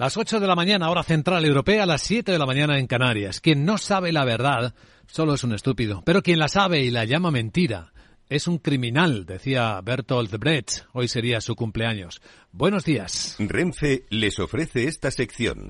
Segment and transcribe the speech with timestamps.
[0.00, 3.38] Las 8 de la mañana, hora central europea, las 7 de la mañana en Canarias.
[3.38, 4.72] Quien no sabe la verdad
[5.06, 7.92] solo es un estúpido, pero quien la sabe y la llama mentira
[8.30, 10.86] es un criminal, decía Bertolt Brecht.
[10.94, 12.22] Hoy sería su cumpleaños.
[12.50, 13.36] Buenos días.
[13.40, 15.68] Renfe les ofrece esta sección.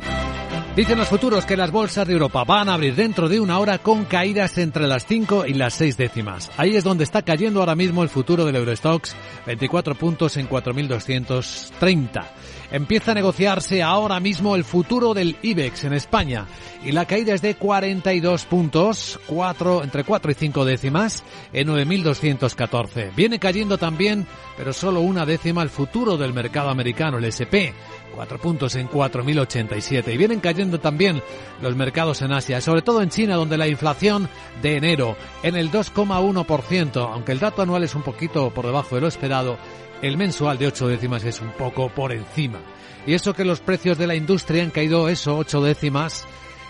[0.77, 3.79] Dicen los futuros que las bolsas de Europa van a abrir dentro de una hora
[3.79, 6.53] con caídas entre las 5 y las 6 décimas.
[6.57, 9.17] Ahí es donde está cayendo ahora mismo el futuro del Eurostox,
[9.47, 12.25] 24 puntos en 4.230.
[12.71, 16.47] Empieza a negociarse ahora mismo el futuro del IBEX en España
[16.85, 23.15] y la caída es de 42 puntos, 4, entre 4 y 5 décimas, en 9.214.
[23.15, 24.27] Viene cayendo también,
[24.57, 27.75] pero solo una décima, el futuro del mercado americano, el SP.
[28.15, 30.15] 4 puntos en 4.087.
[30.15, 31.23] Y vienen cayendo también
[31.61, 34.29] los mercados en Asia, sobre todo en China, donde la inflación
[34.63, 39.01] de enero en el 2,1%, aunque el dato anual es un poquito por debajo de
[39.01, 39.59] lo esperado,
[40.03, 42.59] el mensual de 8 décimas es un poco por encima.
[43.07, 46.27] Y eso que los precios de la industria han caído eso, 8 décimas,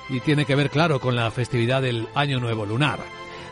[0.09, 3.01] y tiene que ver, claro, con la festividad del Año Nuevo Lunar.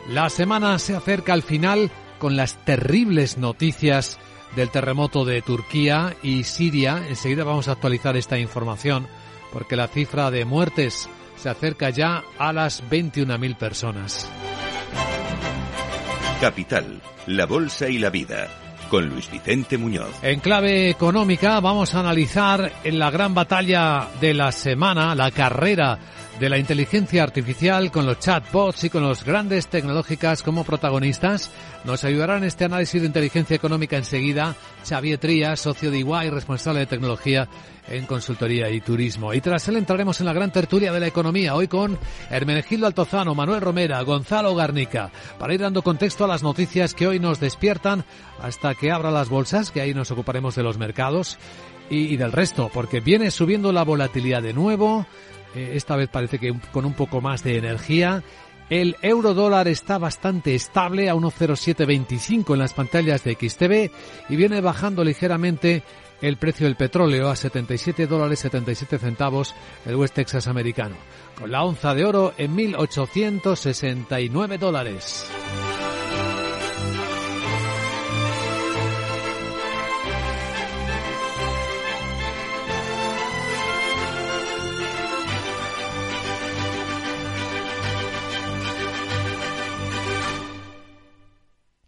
[0.09, 4.19] La semana se acerca al final con las terribles noticias
[4.55, 7.05] del terremoto de Turquía y Siria.
[7.07, 9.07] Enseguida vamos a actualizar esta información
[9.51, 14.29] porque la cifra de muertes se acerca ya a las 21.000 personas.
[16.41, 18.47] Capital, la Bolsa y la Vida,
[18.89, 20.09] con Luis Vicente Muñoz.
[20.21, 25.97] En clave económica vamos a analizar en la gran batalla de la semana, la carrera
[26.39, 31.51] de la inteligencia artificial con los chatbots y con los grandes tecnológicas como protagonistas.
[31.83, 34.55] Nos ayudará en este análisis de inteligencia económica enseguida
[34.87, 37.49] Xavier Trías, socio de Iguay, responsable de tecnología
[37.89, 39.33] en consultoría y turismo.
[39.33, 43.35] Y tras él entraremos en la gran tertulia de la economía, hoy con Hermenegildo Altozano,
[43.35, 48.05] Manuel Romera, Gonzalo Garnica, para ir dando contexto a las noticias que hoy nos despiertan
[48.41, 51.37] hasta que abra las bolsas, que ahí nos ocuparemos de los mercados
[51.89, 55.05] y, y del resto, porque viene subiendo la volatilidad de nuevo,
[55.55, 58.23] eh, esta vez parece que con un poco más de energía.
[58.69, 63.91] El euro dólar está bastante estable a 1,0725 en las pantallas de XTV
[64.29, 65.81] y viene bajando ligeramente
[66.21, 70.95] el precio del petróleo a 77 dólares 77 centavos el West Texas americano,
[71.39, 75.25] con la onza de oro en 1.869 dólares.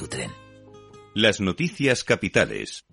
[0.00, 0.30] tu tren.
[1.14, 2.86] Las noticias capitales.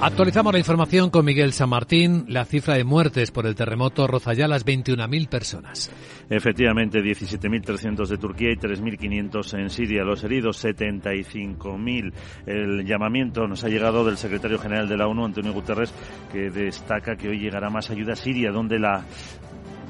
[0.00, 2.24] Actualizamos la información con Miguel San Martín.
[2.28, 5.92] La cifra de muertes por el terremoto roza ya las 21.000 personas.
[6.30, 10.02] Efectivamente, 17.300 de Turquía y 3.500 en Siria.
[10.02, 12.12] Los heridos, 75.000.
[12.46, 15.92] El llamamiento nos ha llegado del secretario general de la ONU, Antonio Guterres,
[16.32, 19.04] que destaca que hoy llegará más ayuda a Siria, donde las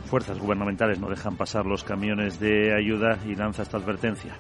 [0.07, 4.37] fuerzas gubernamentales no dejan pasar los camiones de ayuda y lanza esta advertencia.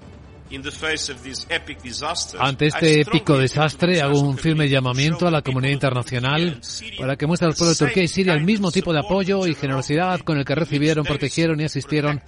[2.39, 6.61] Ante este épico desastre, hago un firme llamamiento a la comunidad internacional
[6.99, 9.55] para que muestre al pueblo de Turquía y Siria el mismo tipo de apoyo y
[9.55, 12.23] generosidad con el que recibieron, protegieron y asistieron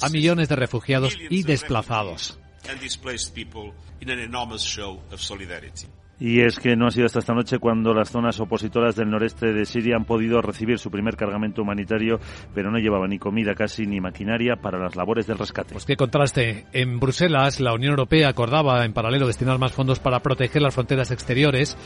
[0.00, 2.38] a millones de refugiados y desplazados.
[6.20, 9.54] Y es que no ha sido hasta esta noche cuando las zonas opositoras del noreste
[9.54, 12.20] de Siria han podido recibir su primer cargamento humanitario,
[12.54, 15.72] pero no llevaba ni comida casi ni maquinaria para las labores del rescate.
[15.72, 16.66] Pues qué contraste.
[16.74, 21.10] En Bruselas, la Unión Europea acordaba en paralelo destinar más fondos para proteger las fronteras
[21.10, 21.78] exteriores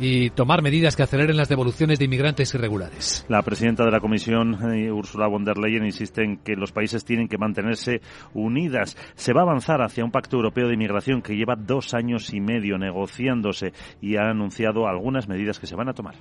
[0.00, 3.26] y tomar medidas que aceleren las devoluciones de inmigrantes irregulares.
[3.28, 7.04] La presidenta de la Comisión, eh, Ursula von der Leyen, insiste en que los países
[7.04, 8.00] tienen que mantenerse
[8.32, 8.96] unidas.
[9.16, 12.40] Se va a avanzar hacia un pacto europeo de inmigración que lleva dos años y
[12.40, 16.14] medio negociándose y ha anunciado algunas medidas que se van a tomar.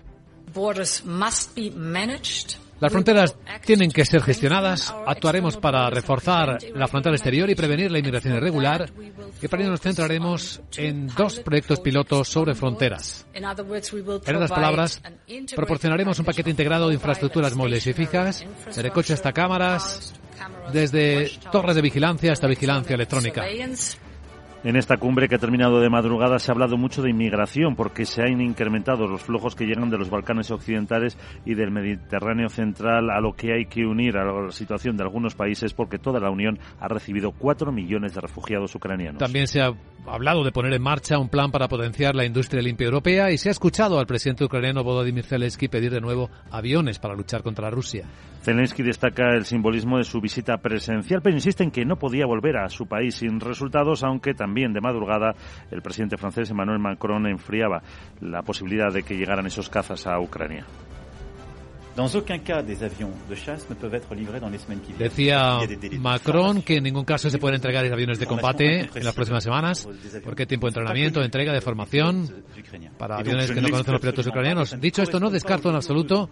[2.81, 4.94] Las fronteras tienen que ser gestionadas.
[5.06, 8.92] Actuaremos para reforzar la frontera exterior y prevenir la inmigración irregular.
[9.40, 13.28] Y para ello nos centraremos en dos proyectos pilotos sobre fronteras.
[13.34, 15.02] En otras palabras,
[15.56, 20.16] proporcionaremos un paquete integrado de infraestructuras móviles y fijas, desde coches hasta cámaras,
[20.74, 23.44] desde torres de vigilancia hasta vigilancia electrónica.
[24.63, 28.06] En esta cumbre que ha terminado de madrugada se ha hablado mucho de inmigración porque
[28.06, 33.10] se han incrementado los flujos que llegan de los Balcanes occidentales y del Mediterráneo central
[33.10, 36.30] a lo que hay que unir a la situación de algunos países porque toda la
[36.30, 39.18] Unión ha recibido cuatro millones de refugiados ucranianos.
[39.18, 39.74] También se ha
[40.06, 43.50] hablado de poner en marcha un plan para potenciar la industria limpia europea y se
[43.50, 48.06] ha escuchado al presidente ucraniano Volodymyr Zelensky pedir de nuevo aviones para luchar contra Rusia.
[48.42, 52.58] Zelensky destaca el simbolismo de su visita presencial, pero insiste en que no podía volver
[52.58, 55.36] a su país sin resultados, aunque también de madrugada
[55.70, 57.84] el presidente francés Emmanuel Macron enfriaba
[58.20, 60.66] la posibilidad de que llegaran esos cazas a Ucrania.
[64.98, 65.60] Decía
[66.00, 69.88] Macron que en ningún caso se pueden entregar aviones de combate en las próximas semanas,
[70.24, 72.30] porque tiempo de entrenamiento, de entrega, de formación
[72.98, 74.80] para aviones que no conocen los pilotos ucranianos.
[74.80, 76.30] Dicho esto, no descarto en absoluto,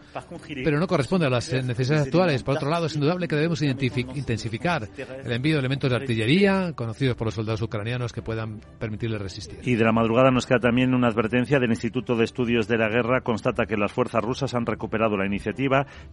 [0.64, 2.44] pero no corresponde a las necesidades actuales.
[2.44, 7.18] Por otro lado, es indudable que debemos intensificar el envío de elementos de artillería conocidos
[7.18, 9.60] por los soldados ucranianos que puedan permitirles resistir.
[9.64, 12.88] Y de la madrugada nos queda también una advertencia del Instituto de Estudios de la
[12.88, 13.22] Guerra.
[13.22, 15.49] Constata que las fuerzas rusas han recuperado la iniciativa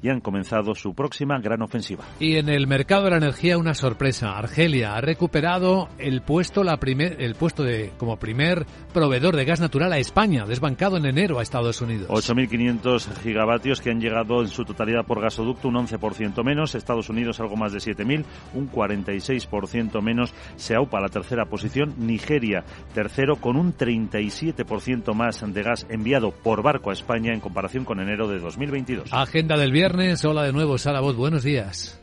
[0.02, 2.04] y han comenzado su próxima gran ofensiva.
[2.20, 4.36] Y en el mercado de la energía una sorpresa.
[4.36, 9.60] Argelia ha recuperado el puesto, la primer, el puesto de como primer proveedor de gas
[9.60, 12.08] natural a España, desbancado en enero a Estados Unidos.
[12.08, 16.74] 8.500 gigavatios que han llegado en su totalidad por gasoducto, un 11% menos.
[16.74, 18.24] Estados Unidos algo más de 7.000,
[18.54, 20.34] un 46% menos.
[20.56, 21.94] Se aupa la tercera posición.
[21.98, 27.84] Nigeria tercero con un 37% más de gas enviado por barco a España en comparación
[27.84, 29.12] con enero de 2022.
[29.26, 30.24] Agenda del viernes.
[30.24, 31.16] Hola de nuevo, Sara Voz.
[31.16, 31.98] Buenos días.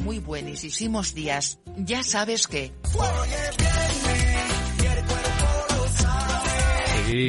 [0.00, 1.60] Muy buenísimos días.
[1.76, 2.72] Ya sabes que...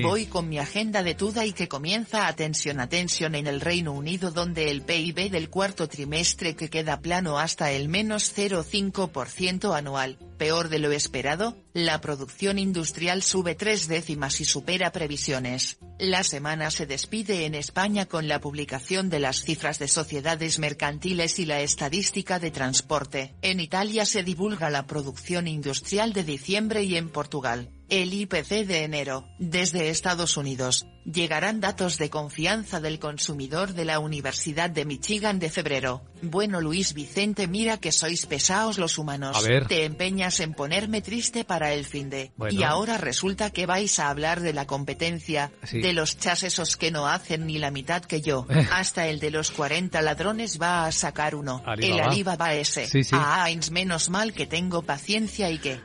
[0.04, 4.30] Voy con mi agenda de Tuda y que comienza atención atención en el Reino Unido
[4.30, 10.70] donde el PIB del cuarto trimestre que queda plano hasta el menos 0,5% anual, peor
[10.70, 15.80] de lo esperado, la producción industrial sube tres décimas y supera previsiones.
[15.98, 21.40] La semana se despide en España con la publicación de las cifras de sociedades mercantiles
[21.40, 23.34] y la estadística de transporte.
[23.42, 28.84] En Italia se divulga la producción industrial de diciembre y en Portugal el IPC de
[28.86, 35.40] enero, desde Estados Unidos, llegarán datos de confianza del consumidor de la Universidad de Michigan
[35.40, 36.02] de febrero.
[36.22, 39.36] Bueno Luis Vicente mira que sois pesados los humanos.
[39.36, 39.68] A ver.
[39.68, 42.32] Te empeñas en ponerme triste para el fin de.
[42.38, 42.58] Bueno.
[42.58, 45.82] Y ahora resulta que vais a hablar de la competencia, Sí.
[45.82, 48.48] de los chasesos que no hacen ni la mitad que yo.
[48.50, 48.68] Eh.
[48.72, 51.62] Hasta el de los 40 ladrones va a sacar uno.
[51.66, 52.04] Alibaba.
[52.04, 52.88] El Alibaba ese.
[52.88, 53.16] Sí, sí.
[53.20, 55.82] Ah, Ains, menos mal que tengo paciencia y que...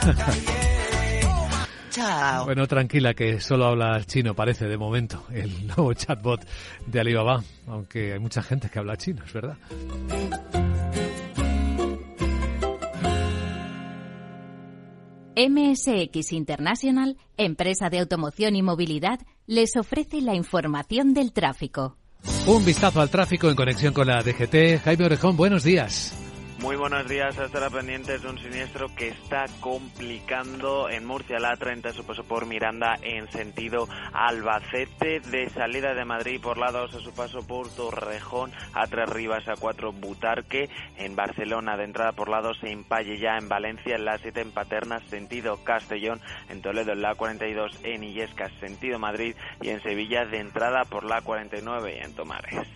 [1.90, 2.44] Chao.
[2.44, 6.40] Bueno, tranquila, que solo habla chino, parece, de momento, el nuevo chatbot
[6.86, 9.56] de Alibaba, aunque hay mucha gente que habla chino, es verdad.
[15.36, 21.96] MSX International, empresa de automoción y movilidad, les ofrece la información del tráfico.
[22.46, 24.82] Un vistazo al tráfico en conexión con la DGT.
[24.84, 26.29] Jaime Orejón, buenos días.
[26.60, 31.56] Muy buenos días, a estar pendientes de un siniestro que está complicando en Murcia la
[31.56, 36.94] 30 su paso por Miranda en sentido Albacete, de salida de Madrid por la 2
[36.94, 40.68] a su paso por Torrejón, a Tres Rivas a 4 Butarque,
[40.98, 44.42] en Barcelona de entrada por la 2 se Impalle ya en Valencia, en la 7
[44.42, 46.20] en Paterna sentido Castellón,
[46.50, 51.04] en Toledo en la 42 en Illescas sentido Madrid y en Sevilla de entrada por
[51.04, 52.68] la 49 y en Tomares.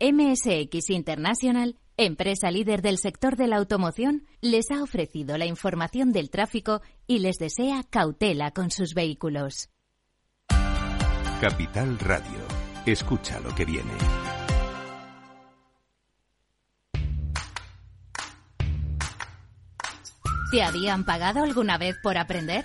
[0.00, 6.30] MSX International, empresa líder del sector de la automoción, les ha ofrecido la información del
[6.30, 9.70] tráfico y les desea cautela con sus vehículos.
[11.40, 12.40] Capital Radio.
[12.86, 13.92] Escucha lo que viene.
[20.50, 22.64] ¿Te habían pagado alguna vez por aprender?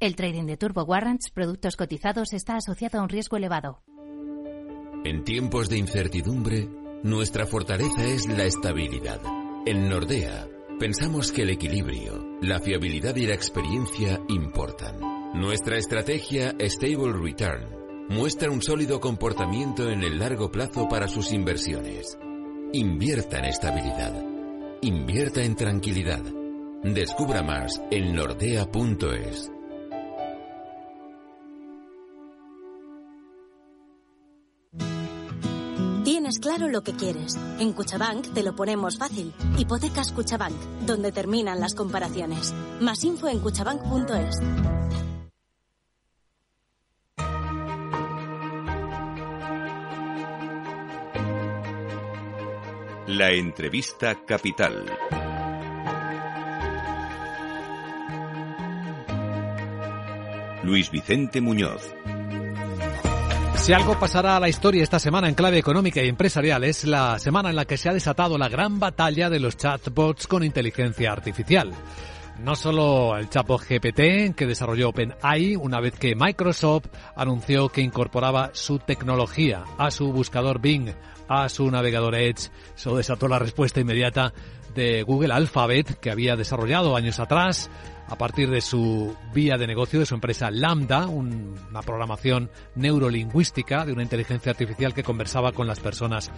[0.00, 3.82] El trading de Turbo Warrants, productos cotizados, está asociado a un riesgo elevado.
[5.04, 6.70] En tiempos de incertidumbre,
[7.02, 9.20] nuestra fortaleza es la estabilidad.
[9.66, 15.00] En Nordea, pensamos que el equilibrio, la fiabilidad y la experiencia importan.
[15.34, 22.16] Nuestra estrategia Stable Return muestra un sólido comportamiento en el largo plazo para sus inversiones.
[22.72, 24.24] Invierta en estabilidad.
[24.80, 26.22] Invierta en tranquilidad.
[26.84, 29.52] Descubra más en nordea.es.
[36.38, 37.36] Claro lo que quieres.
[37.58, 39.32] En Cuchabank te lo ponemos fácil.
[39.58, 40.56] Hipotecas Cuchabank,
[40.86, 42.54] donde terminan las comparaciones.
[42.80, 44.36] Más info en cuchabank.es.
[53.06, 54.86] La entrevista capital.
[60.62, 61.92] Luis Vicente Muñoz.
[63.62, 67.18] Si algo pasará a la historia esta semana en clave económica y empresarial es la
[67.18, 71.12] semana en la que se ha desatado la gran batalla de los chatbots con inteligencia
[71.12, 71.70] artificial.
[72.42, 78.50] No solo el chatbot GPT que desarrolló OpenAI una vez que Microsoft anunció que incorporaba
[78.54, 80.88] su tecnología a su buscador Bing,
[81.28, 82.50] a su navegador Edge.
[82.74, 84.32] Eso desató la respuesta inmediata
[84.74, 87.70] de Google Alphabet que había desarrollado años atrás
[88.08, 93.92] a partir de su vía de negocio de su empresa Lambda, una programación neurolingüística de
[93.92, 96.30] una inteligencia artificial que conversaba con las personas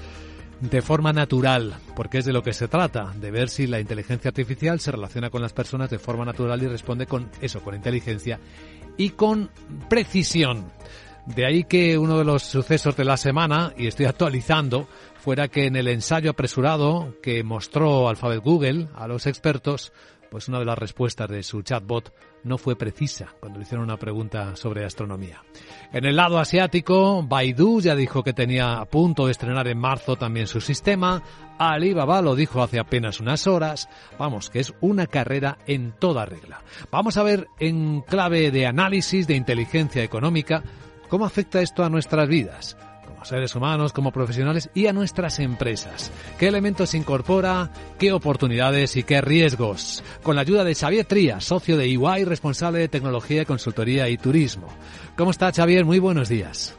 [0.61, 4.29] de forma natural, porque es de lo que se trata, de ver si la inteligencia
[4.29, 8.39] artificial se relaciona con las personas de forma natural y responde con eso, con inteligencia
[8.97, 9.51] y con
[9.89, 10.71] precisión.
[11.27, 14.89] De ahí que uno de los sucesos de la semana, y estoy actualizando,
[15.23, 19.93] fuera que en el ensayo apresurado que mostró Alphabet Google a los expertos,
[20.33, 22.13] pues una de las respuestas de su chatbot
[22.43, 25.41] no fue precisa cuando le hicieron una pregunta sobre astronomía.
[25.93, 30.17] En el lado asiático, Baidu ya dijo que tenía a punto de estrenar en marzo
[30.17, 31.23] también su sistema,
[31.57, 33.89] Alibaba lo dijo hace apenas unas horas,
[34.19, 36.63] vamos, que es una carrera en toda regla.
[36.91, 40.65] Vamos a ver en clave de análisis de inteligencia económica
[41.09, 42.77] cómo afecta esto a nuestras vidas
[43.29, 46.13] seres humanos, como profesionales y a nuestras empresas.
[46.39, 47.71] ¿Qué elementos incorpora?
[47.99, 50.03] ¿Qué oportunidades y qué riesgos?
[50.23, 54.69] Con la ayuda de Xavier Trías, socio de EY, responsable de tecnología, consultoría y turismo.
[55.17, 55.85] ¿Cómo está Xavier?
[55.85, 56.77] Muy buenos días.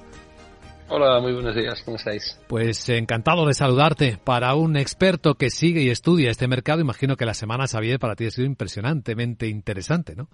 [0.90, 2.40] Hola, muy buenos días, ¿cómo estáis?
[2.48, 4.20] Pues encantado de saludarte.
[4.24, 8.16] Para un experto que sigue y estudia este mercado, imagino que la semana, Xavier, para
[8.16, 10.30] ti ha sido impresionantemente interesante, ¿no?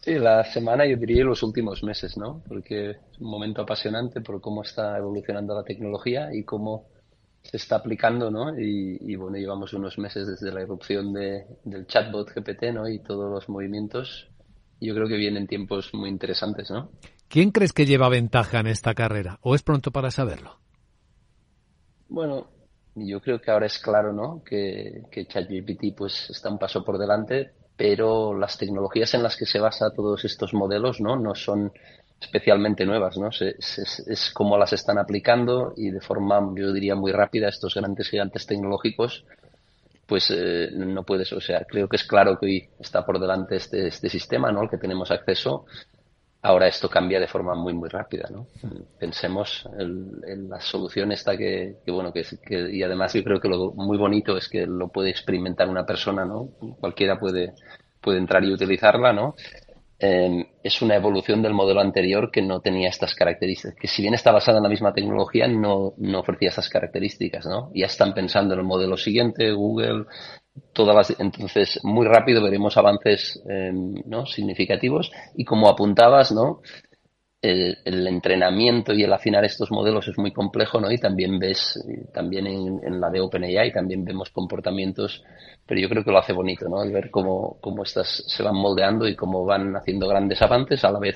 [0.00, 2.42] Sí, la semana yo diría los últimos meses, ¿no?
[2.48, 6.86] Porque es un momento apasionante por cómo está evolucionando la tecnología y cómo
[7.42, 8.58] se está aplicando, ¿no?
[8.58, 12.88] Y, bueno, llevamos unos meses desde la erupción de, del chatbot GPT, ¿no?
[12.88, 14.28] Y todos los movimientos.
[14.80, 16.90] Yo creo que vienen tiempos muy interesantes, ¿no?
[17.28, 19.38] ¿Quién crees que lleva ventaja en esta carrera?
[19.42, 20.58] ¿O es pronto para saberlo?
[22.08, 22.48] Bueno,
[22.94, 24.42] yo creo que ahora es claro, ¿no?
[24.42, 29.46] Que, que ChatGPT pues está un paso por delante, pero las tecnologías en las que
[29.46, 31.72] se basa todos estos modelos no, no son
[32.20, 33.30] especialmente nuevas, ¿no?
[33.30, 38.44] es como las están aplicando y de forma, yo diría, muy rápida estos grandes gigantes
[38.44, 39.24] tecnológicos,
[40.06, 43.56] pues eh, no puedes, o sea, creo que es claro que hoy está por delante
[43.56, 44.60] este, este sistema, ¿no?
[44.60, 45.64] Al que tenemos acceso.
[46.42, 48.46] Ahora esto cambia de forma muy, muy rápida, ¿no?
[48.98, 53.48] Pensemos en, la solución esta que, que bueno, que, que, y además yo creo que
[53.48, 56.48] lo muy bonito es que lo puede experimentar una persona, ¿no?
[56.80, 57.52] Cualquiera puede
[58.00, 59.34] puede entrar y utilizarla, ¿no?
[59.98, 64.14] Em, es una evolución del modelo anterior que no tenía estas características, que si bien
[64.14, 67.70] está basada en la misma tecnología, no, no ofrecía estas características, ¿no?
[67.74, 70.06] Ya están pensando en el modelo siguiente, Google,
[70.72, 74.26] todas las, entonces muy rápido veremos avances em, ¿no?
[74.26, 76.60] significativos y como apuntabas, ¿no?
[77.42, 80.92] El, entrenamiento y el afinar estos modelos es muy complejo, ¿no?
[80.92, 85.24] Y también ves, también en, en la de OpenAI, también vemos comportamientos
[85.70, 86.82] pero yo creo que lo hace bonito, ¿no?
[86.82, 90.90] El ver cómo, cómo estas se van moldeando y cómo van haciendo grandes avances a
[90.90, 91.14] la vez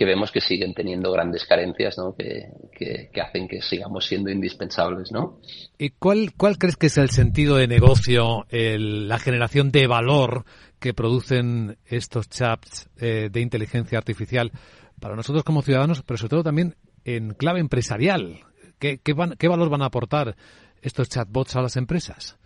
[0.00, 2.14] que vemos que siguen teniendo grandes carencias, ¿no?
[2.16, 5.42] Que, que, hacen que sigamos siendo indispensables, ¿no?
[5.76, 10.46] ¿Y cuál, cuál crees que es el sentido de negocio, la generación de valor
[10.78, 14.52] que producen estos chats eh, de inteligencia artificial
[14.98, 18.40] para nosotros como ciudadanos, pero sobre todo también en clave empresarial?
[18.78, 20.34] ¿Qué, qué, van, qué valor van a aportar
[20.80, 22.39] estos chatbots a las empresas?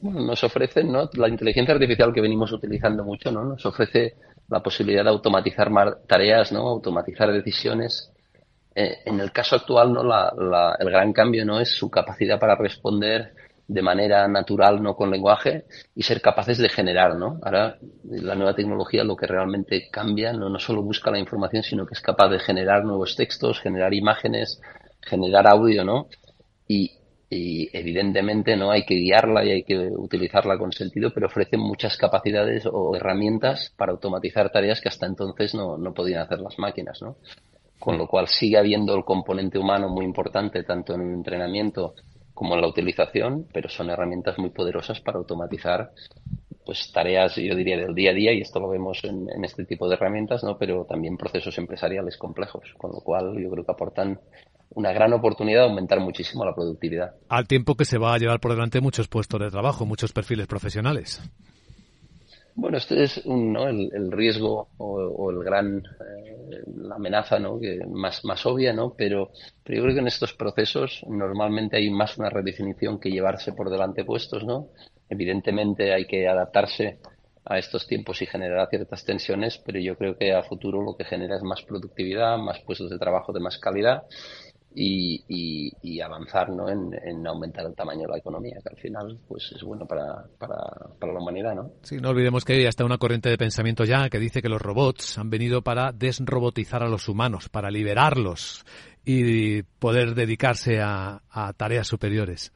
[0.00, 1.08] Bueno, nos ofrecen, ¿no?
[1.14, 3.44] La inteligencia artificial que venimos utilizando mucho, ¿no?
[3.44, 4.14] Nos ofrece
[4.48, 5.70] la posibilidad de automatizar
[6.06, 6.60] tareas, ¿no?
[6.60, 8.12] Automatizar decisiones.
[8.74, 10.04] Eh, en el caso actual, ¿no?
[10.04, 11.60] La, el gran cambio, ¿no?
[11.60, 13.34] Es su capacidad para responder
[13.66, 15.64] de manera natural, no con lenguaje,
[15.94, 17.38] y ser capaces de generar, ¿no?
[17.42, 21.84] Ahora, la nueva tecnología lo que realmente cambia, no, no solo busca la información, sino
[21.84, 24.60] que es capaz de generar nuevos textos, generar imágenes,
[25.02, 26.06] generar audio, ¿no?
[26.66, 26.97] Y,
[27.30, 31.96] y evidentemente no hay que guiarla y hay que utilizarla con sentido, pero ofrece muchas
[31.98, 37.02] capacidades o herramientas para automatizar tareas que hasta entonces no, no podían hacer las máquinas,
[37.02, 37.16] ¿no?
[37.78, 41.94] Con lo cual sigue habiendo el componente humano muy importante tanto en el entrenamiento
[42.32, 45.90] como en la utilización, pero son herramientas muy poderosas para automatizar
[46.64, 49.64] pues tareas, yo diría, del día a día, y esto lo vemos en, en, este
[49.64, 50.58] tipo de herramientas, ¿no?
[50.58, 54.20] pero también procesos empresariales complejos, con lo cual yo creo que aportan
[54.70, 57.14] una gran oportunidad de aumentar muchísimo la productividad.
[57.28, 60.46] Al tiempo que se va a llevar por delante muchos puestos de trabajo, muchos perfiles
[60.46, 61.20] profesionales.
[62.54, 63.68] Bueno, este es un, ¿no?
[63.68, 67.60] el, el, riesgo o, o el gran, eh, la amenaza ¿no?
[67.60, 68.94] que más, más obvia, ¿no?
[68.98, 69.30] Pero,
[69.62, 73.70] pero yo creo que en estos procesos normalmente hay más una redefinición que llevarse por
[73.70, 74.70] delante puestos, ¿no?
[75.08, 76.98] Evidentemente hay que adaptarse
[77.44, 81.04] a estos tiempos y generar ciertas tensiones, pero yo creo que a futuro lo que
[81.04, 84.02] genera es más productividad, más puestos de trabajo de más calidad
[84.74, 86.68] y, y, y avanzar ¿no?
[86.68, 90.24] en, en, aumentar el tamaño de la economía, que al final pues es bueno para,
[90.38, 90.56] para,
[90.98, 91.54] para la humanidad.
[91.54, 91.72] ¿no?
[91.82, 94.62] Sí, no olvidemos que hay hasta una corriente de pensamiento ya que dice que los
[94.62, 98.64] robots han venido para desrobotizar a los humanos, para liberarlos
[99.04, 102.52] y poder dedicarse a, a tareas superiores.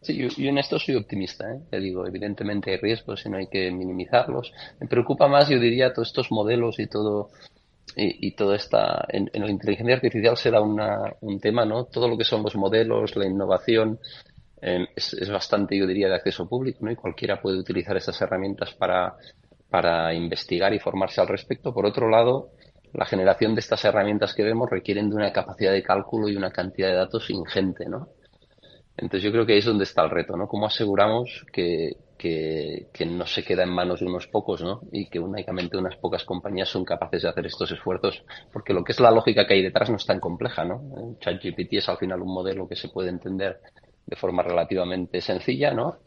[0.00, 1.60] Sí, yo, yo, en esto soy optimista, ¿eh?
[1.70, 4.52] Te digo, evidentemente hay riesgos y no hay que minimizarlos.
[4.78, 7.30] Me preocupa más, yo diría, todos estos modelos y todo
[7.96, 11.84] y, y todo esta en, en, la inteligencia artificial será una, un tema, ¿no?
[11.84, 13.98] Todo lo que son los modelos, la innovación
[14.60, 16.90] es, es, bastante, yo diría, de acceso público, ¿no?
[16.90, 19.14] Y cualquiera puede utilizar estas herramientas para
[19.74, 21.74] para investigar y formarse al respecto.
[21.74, 22.50] Por otro lado,
[22.92, 26.52] la generación de estas herramientas que vemos requieren de una capacidad de cálculo y una
[26.52, 28.06] cantidad de datos ingente, ¿no?
[28.96, 30.46] Entonces yo creo que ahí es donde está el reto, ¿no?
[30.46, 34.82] ¿Cómo aseguramos que, que, que, no se queda en manos de unos pocos, ¿no?
[34.92, 38.22] Y que únicamente unas pocas compañías son capaces de hacer estos esfuerzos.
[38.52, 41.16] Porque lo que es la lógica que hay detrás no es tan compleja, ¿no?
[41.20, 43.60] ChatGPT es al final un modelo que se puede entender
[44.06, 45.98] de forma relativamente sencilla, ¿no?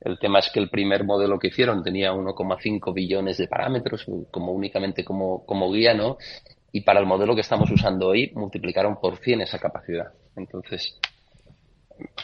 [0.00, 4.52] El tema es que el primer modelo que hicieron tenía 1,5 billones de parámetros como
[4.52, 6.16] únicamente como, como guía, ¿no?
[6.72, 10.12] Y para el modelo que estamos usando hoy multiplicaron por 100 esa capacidad.
[10.34, 10.98] Entonces,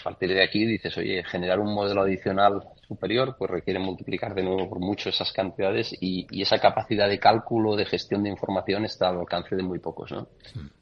[0.00, 4.42] a partir de aquí dices, oye, generar un modelo adicional superior, pues requiere multiplicar de
[4.42, 8.84] nuevo por mucho esas cantidades y, y esa capacidad de cálculo, de gestión de información
[8.84, 10.28] está al alcance de muy pocos, ¿no?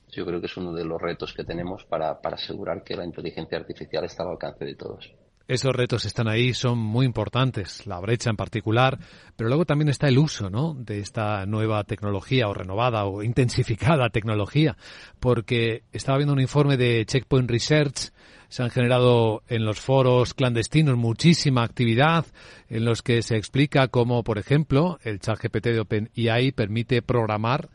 [0.09, 3.05] Yo creo que es uno de los retos que tenemos para, para asegurar que la
[3.05, 5.13] inteligencia artificial está al alcance de todos.
[5.49, 8.99] Esos retos están ahí, son muy importantes, la brecha en particular,
[9.37, 10.75] pero luego también está el uso, ¿no?
[10.75, 14.77] De esta nueva tecnología o renovada o intensificada tecnología,
[15.21, 18.11] porque estaba viendo un informe de Checkpoint Research
[18.49, 22.27] se han generado en los foros clandestinos muchísima actividad
[22.69, 27.69] en los que se explica cómo, por ejemplo, el chat GPT de OpenAI permite programar,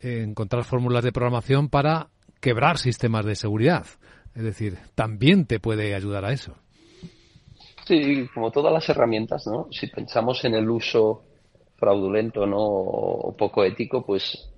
[0.00, 2.08] encontrar fórmulas de programación para
[2.40, 3.86] quebrar sistemas de seguridad.
[4.34, 6.56] Es decir, también te puede ayudar a eso.
[7.86, 9.68] Sí, como todas las herramientas, ¿no?
[9.70, 11.24] Si pensamos en el uso
[11.76, 12.58] fraudulento, ¿no?
[12.58, 14.54] O poco ético, pues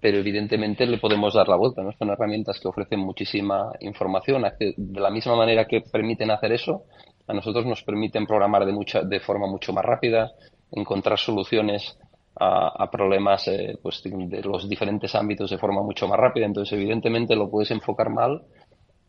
[0.00, 1.82] pero evidentemente le podemos dar la vuelta.
[1.82, 1.90] ¿no?
[1.98, 4.44] Son herramientas que ofrecen muchísima información.
[4.76, 6.84] De la misma manera que permiten hacer eso,
[7.26, 10.30] a nosotros nos permiten programar de, mucha, de forma mucho más rápida,
[10.70, 11.98] encontrar soluciones
[12.38, 16.46] a, a problemas eh, pues, de los diferentes ámbitos de forma mucho más rápida.
[16.46, 18.42] Entonces, evidentemente lo puedes enfocar mal,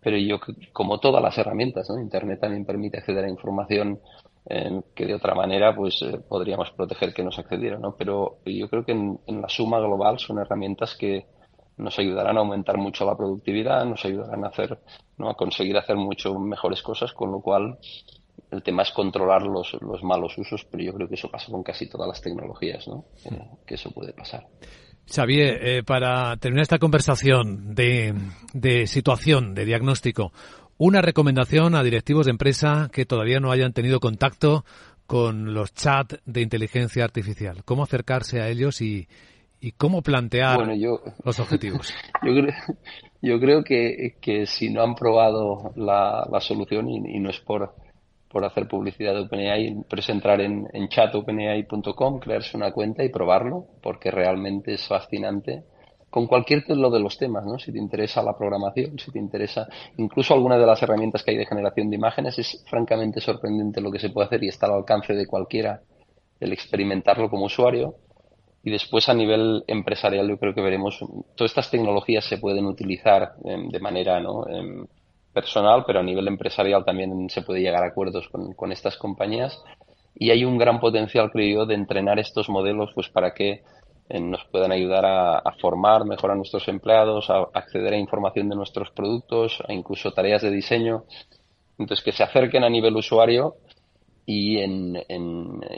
[0.08, 0.40] pero yo,
[0.72, 2.00] como todas las herramientas, ¿no?
[2.00, 4.00] Internet también permite acceder a información
[4.50, 7.94] eh, que de otra manera pues eh, podríamos proteger que nos accediera, ¿no?
[7.98, 11.26] Pero yo creo que en, en, la suma global son herramientas que
[11.76, 14.80] nos ayudarán a aumentar mucho la productividad, nos ayudarán a hacer,
[15.18, 15.30] ¿no?
[15.30, 17.78] a conseguir hacer mucho mejores cosas, con lo cual
[18.50, 21.64] el tema es controlar los, los malos usos, pero yo creo que eso pasa con
[21.64, 23.04] casi todas las tecnologías, ¿no?
[23.26, 24.48] Eh, que eso puede pasar.
[25.10, 28.14] Xavier, eh, para terminar esta conversación de,
[28.54, 30.32] de situación, de diagnóstico,
[30.78, 34.64] una recomendación a directivos de empresa que todavía no hayan tenido contacto
[35.08, 37.64] con los chats de inteligencia artificial.
[37.64, 39.08] ¿Cómo acercarse a ellos y,
[39.60, 41.94] y cómo plantear bueno, yo, los objetivos?
[42.24, 42.54] Yo creo,
[43.22, 47.40] yo creo que, que, si no han probado la, la solución, y, y, no es
[47.40, 47.74] por,
[48.30, 53.66] por hacer publicidad de OpenAI, pero entrar en, en chatopenai.com, crearse una cuenta y probarlo,
[53.82, 55.64] porque realmente es fascinante
[56.10, 57.60] con cualquier lo de los temas, ¿no?
[57.60, 61.38] Si te interesa la programación, si te interesa incluso alguna de las herramientas que hay
[61.38, 64.74] de generación de imágenes, es francamente sorprendente lo que se puede hacer y está al
[64.74, 65.82] alcance de cualquiera
[66.40, 67.96] el experimentarlo como usuario.
[68.64, 71.00] Y después a nivel empresarial yo creo que veremos,
[71.36, 74.46] todas estas tecnologías se pueden utilizar eh, de manera ¿no?
[74.48, 74.86] eh,
[75.38, 79.64] personal, pero a nivel empresarial también se puede llegar a acuerdos con, estas compañías.
[80.16, 83.62] Y hay un gran potencial, creo yo, de entrenar estos modelos pues para que
[84.10, 88.90] nos puedan ayudar a, formar mejor a nuestros empleados, a acceder a información de nuestros
[88.90, 91.04] productos, a incluso tareas de diseño.
[91.78, 93.58] Entonces, que se acerquen a nivel usuario
[94.30, 94.94] y en,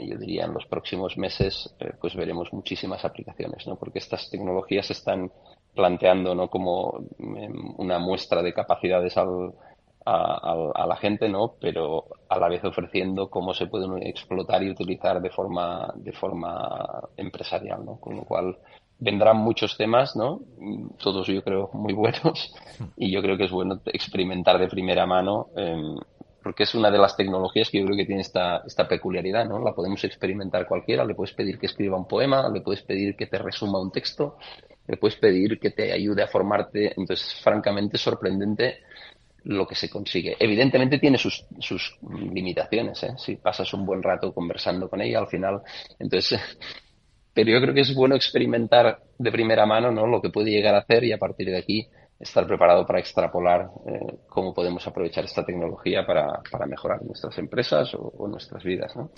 [0.02, 3.76] yo diría, en los próximos meses, eh, pues veremos muchísimas aplicaciones, ¿no?
[3.76, 5.30] Porque estas tecnologías están
[5.72, 6.48] planteando, ¿no?
[6.48, 9.54] Como em, una muestra de capacidades al,
[10.04, 11.54] a, la gente, ¿no?
[11.60, 17.08] Pero a la vez ofreciendo cómo se pueden explotar y utilizar de forma, de forma
[17.16, 18.00] empresarial, ¿no?
[18.00, 18.58] Con lo cual
[18.98, 20.40] vendrán muchos temas, ¿no?
[21.00, 22.52] Todos yo creo muy buenos
[22.96, 25.94] y yo creo que es bueno experimentar de primera mano em,
[26.42, 29.58] porque es una de las tecnologías que yo creo que tiene esta, esta peculiaridad, ¿no?
[29.58, 33.26] La podemos experimentar cualquiera, le puedes pedir que escriba un poema, le puedes pedir que
[33.26, 34.36] te resuma un texto,
[34.86, 38.78] le puedes pedir que te ayude a formarte, entonces francamente sorprendente
[39.44, 40.36] lo que se consigue.
[40.38, 41.96] Evidentemente tiene sus, sus
[42.32, 43.14] limitaciones, ¿eh?
[43.16, 45.62] si pasas un buen rato conversando con ella al final.
[45.98, 46.40] Entonces,
[47.34, 50.06] pero yo creo que es bueno experimentar de primera mano ¿no?
[50.06, 51.88] lo que puede llegar a hacer y a partir de aquí
[52.20, 57.94] estar preparado para extrapolar eh, cómo podemos aprovechar esta tecnología para, para mejorar nuestras empresas
[57.94, 58.94] o, nuestras vidas.
[58.94, 59.10] ¿no?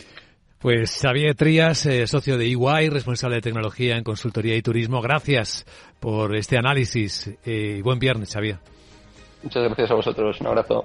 [0.59, 5.67] Pues Xavier Trías, eh, socio de EY, responsable de tecnología en consultoría y turismo, gracias
[5.99, 8.59] por este análisis eh, y buen viernes, Xavier.
[9.43, 10.41] Muchas gracias a vosotros.
[10.41, 10.85] Un abrazo.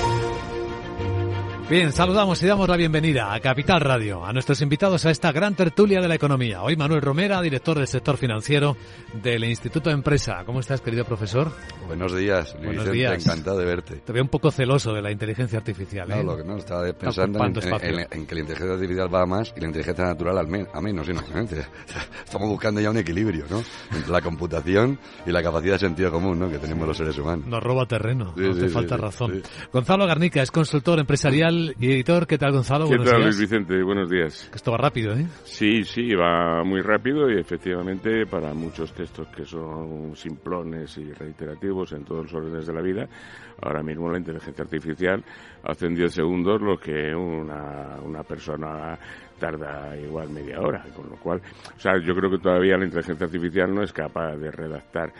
[1.71, 5.55] Bien, saludamos y damos la bienvenida a Capital Radio, a nuestros invitados a esta gran
[5.55, 6.61] tertulia de la economía.
[6.63, 8.75] Hoy Manuel Romera, director del sector financiero
[9.23, 10.43] del Instituto de Empresa.
[10.45, 11.49] ¿Cómo estás, querido profesor?
[11.87, 13.25] Buenos días, Luis Buenos días.
[13.25, 13.95] encantado de verte.
[14.05, 16.11] Te veo un poco celoso de la inteligencia artificial.
[16.11, 16.15] ¿eh?
[16.17, 19.61] No, lo que no, estaba pensando en, que la inteligencia artificial va a más y
[19.61, 21.07] la inteligencia natural al a menos,
[22.25, 23.63] Estamos buscando ya un equilibrio, ¿no?
[23.95, 26.49] Entre la computación y la capacidad de sentido común, ¿no?
[26.49, 27.47] Que tenemos los seres humanos.
[27.47, 29.41] Nos roba terreno, no te falta razón.
[29.71, 32.27] Gonzalo Garnica es consultor empresarial y editor.
[32.27, 32.89] ¿Qué tal, Gonzalo?
[32.89, 33.81] ¿Qué tal, Luis Vicente?
[33.83, 34.49] Buenos días.
[34.53, 35.25] Esto va rápido, ¿eh?
[35.43, 41.93] Sí, sí, va muy rápido y efectivamente para muchos textos que son simplones y reiterativos
[41.93, 43.07] en todos los órdenes de la vida,
[43.61, 45.23] ahora mismo la inteligencia artificial
[45.63, 48.97] hace en 10 segundos lo que una, una persona
[49.41, 51.41] tarda igual media hora, con lo cual,
[51.75, 55.11] o sea, yo creo que todavía la inteligencia artificial no es capaz de redactar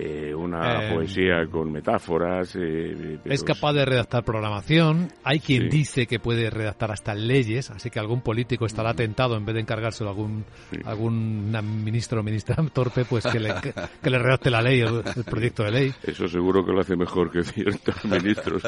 [0.00, 2.54] eh, una eh, poesía con metáforas.
[2.54, 5.10] Eh, es capaz de redactar programación.
[5.24, 9.44] Hay quien dice que puede redactar hasta leyes, así que algún político estará tentado, en
[9.44, 10.44] vez de encargárselo a algún,
[10.84, 11.50] algún
[11.84, 13.52] ministro o ministra torpe, pues que le,
[14.00, 15.94] que le redacte la ley, el, el, proyecto de ley.
[16.04, 18.62] Eso seguro que lo hace mejor que ciertos ministros,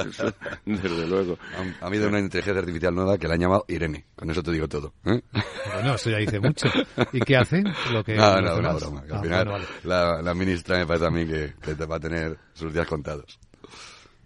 [0.64, 1.38] desde luego.
[1.80, 4.66] Ha, habido una inteligencia artificial nueva que la han llamado Irene, con eso te digo
[4.66, 4.94] todo.
[5.02, 6.68] Bueno, eso ya dice mucho.
[7.12, 7.62] ¿Y qué hace?
[7.92, 9.00] Lo que, no, no, una broma.
[9.00, 12.38] al ah, final, la, la ministra me parece a mí que, te va a tener
[12.52, 13.38] sus días contados.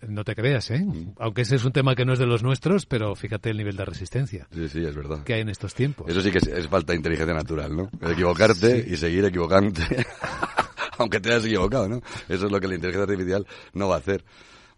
[0.06, 0.84] No te creas, ¿eh?
[0.84, 1.12] Mm.
[1.18, 3.76] Aunque ese es un tema que no es de los nuestros, pero fíjate el nivel
[3.76, 4.46] de resistencia.
[4.52, 5.22] Sí, sí, es verdad.
[5.24, 6.10] Que hay en estos tiempos.
[6.10, 7.90] Eso sí que es, falta de inteligencia natural, ¿no?
[8.06, 10.04] equivocarte y seguir equivocándote,
[10.98, 12.02] aunque te hayas equivocado, ¿no?
[12.28, 14.24] Eso es lo que la inteligencia artificial no va a hacer.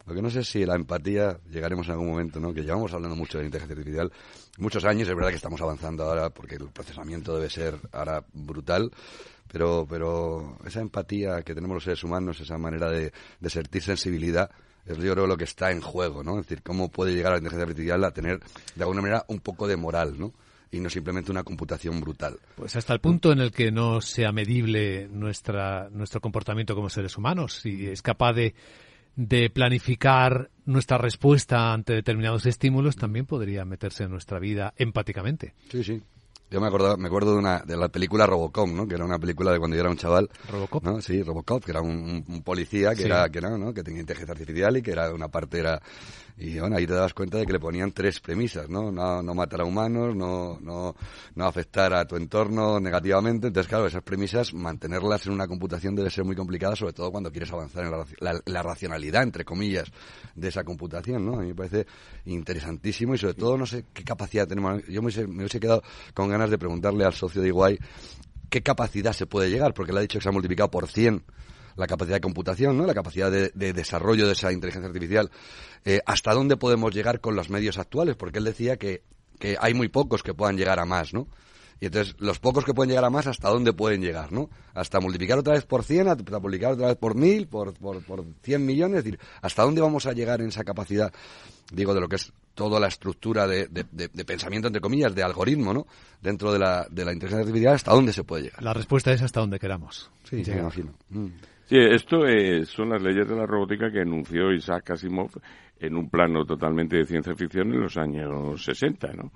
[0.07, 2.55] Lo que no sé si la empatía llegaremos en algún momento, ¿no?
[2.55, 4.13] Que llevamos hablando mucho de la inteligencia artificial
[4.59, 8.90] muchos años, es verdad que estamos avanzando ahora porque el procesamiento debe ser ahora brutal,
[9.51, 13.12] pero, pero esa empatía que tenemos los seres humanos, esa manera de,
[13.49, 14.51] sentir sensibilidad,
[14.85, 16.38] es yo creo lo que está en juego, ¿no?
[16.38, 18.40] Es decir, cómo puede llegar la inteligencia artificial a tener
[18.75, 20.33] de alguna manera un poco de moral, ¿no?
[20.69, 22.38] y no simplemente una computación brutal.
[22.57, 27.16] Pues hasta el punto en el que no sea medible nuestra, nuestro comportamiento como seres
[27.16, 28.55] humanos, si es capaz de
[29.16, 35.55] de planificar nuestra respuesta ante determinados estímulos también podría meterse en nuestra vida empáticamente.
[35.70, 36.02] Sí, sí.
[36.48, 38.87] Yo me acuerdo, me acuerdo de, una, de la película Robocop, ¿no?
[38.87, 40.31] Que era una película de cuando yo era un chaval.
[40.48, 40.85] ¿Robocop?
[40.85, 41.00] ¿no?
[41.00, 43.74] Sí, Robocop, que era un, policía que era, que ¿no?
[43.74, 45.83] Que tenía inteligencia artificial y que era una parte era
[46.38, 48.92] y bueno, ahí te das cuenta de que le ponían tres premisas, ¿no?
[48.92, 50.94] No, no matar a humanos, no, no,
[51.35, 53.46] no afectar a tu entorno negativamente.
[53.46, 57.31] Entonces, claro, esas premisas, mantenerlas en una computación debe ser muy complicada, sobre todo cuando
[57.31, 59.90] quieres avanzar en la, la, racionalidad, entre comillas,
[60.35, 61.38] de esa computación, ¿no?
[61.38, 61.87] A mí me parece
[62.27, 64.83] interesantísimo y sobre todo no sé qué capacidad tenemos.
[64.88, 67.79] Yo me hubiese, me hubiese quedado con ganas de preguntarle al socio de Iguay
[68.51, 71.25] qué capacidad se puede llegar, porque le ha dicho que se ha multiplicado por 100
[71.77, 72.87] la capacidad de computación, ¿no?
[72.87, 75.31] la capacidad de, desarrollo de esa inteligencia artificial,
[75.85, 79.03] eh, hasta dónde podemos llegar con los medios actuales, porque él decía que,
[79.39, 81.29] que hay muy pocos que puedan llegar a más, ¿no?
[81.79, 84.49] Y entonces, los pocos que pueden llegar a más, ¿hasta dónde pueden llegar, no?
[84.73, 88.25] Hasta multiplicar otra vez por 100, hasta multiplicar otra vez por 1000, por, por, por
[88.43, 88.99] 100 millones.
[88.99, 91.12] Es decir, ¿hasta dónde vamos a llegar en esa capacidad,
[91.71, 95.75] digo, de lo que es toda la estructura de, de, pensamiento, entre comillas, de algoritmo,
[95.75, 95.87] ¿no?
[96.23, 98.62] Dentro de la, de la inteligencia artificial, ¿hasta dónde se puede llegar?
[98.62, 100.11] La respuesta es hasta donde queramos.
[100.25, 100.95] Sí, me imagino.
[101.11, 101.27] Mm.
[101.68, 105.31] Sí, esto eh, son las leyes de la robótica que enunció Isaac Asimov
[105.81, 109.33] en un plano totalmente de ciencia ficción en los años 60, ¿no?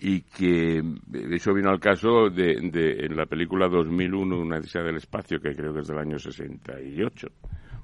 [0.00, 0.82] Y que
[1.30, 5.72] eso vino al caso de, en la película 2001, Una odisea del espacio, que creo
[5.72, 7.28] que es del año 68,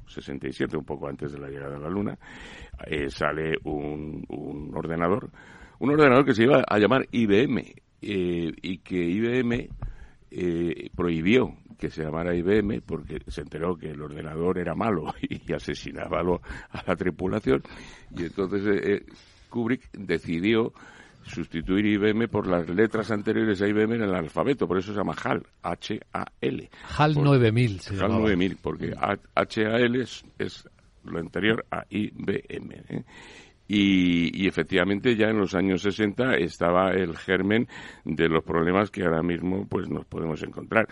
[0.04, 2.18] 67, un poco antes de la llegada a la Luna,
[2.88, 4.24] eh, sale un,
[4.74, 5.30] ordenador,
[5.78, 7.62] un ordenador que se iba a llamar IBM,
[8.02, 9.68] eh, y que IBM
[10.96, 16.20] prohibió que se llamara IBM porque se enteró que el ordenador era malo y asesinaba
[16.20, 17.62] a la tripulación
[18.16, 19.06] y entonces eh, eh,
[19.48, 20.72] Kubrick decidió
[21.26, 25.14] sustituir IBM por las letras anteriores a IBM en el alfabeto, por eso se llama
[25.20, 26.70] HAL, H-A-L.
[26.96, 28.92] HAL 9000 HAL 9000, porque
[29.34, 30.68] H-A-L es, es,
[31.04, 32.74] lo anterior a IBM.
[32.88, 33.04] ¿eh?
[33.68, 37.66] Y, y, efectivamente ya en los años 60 estaba el germen
[38.04, 40.86] de los problemas que ahora mismo pues nos podemos encontrar.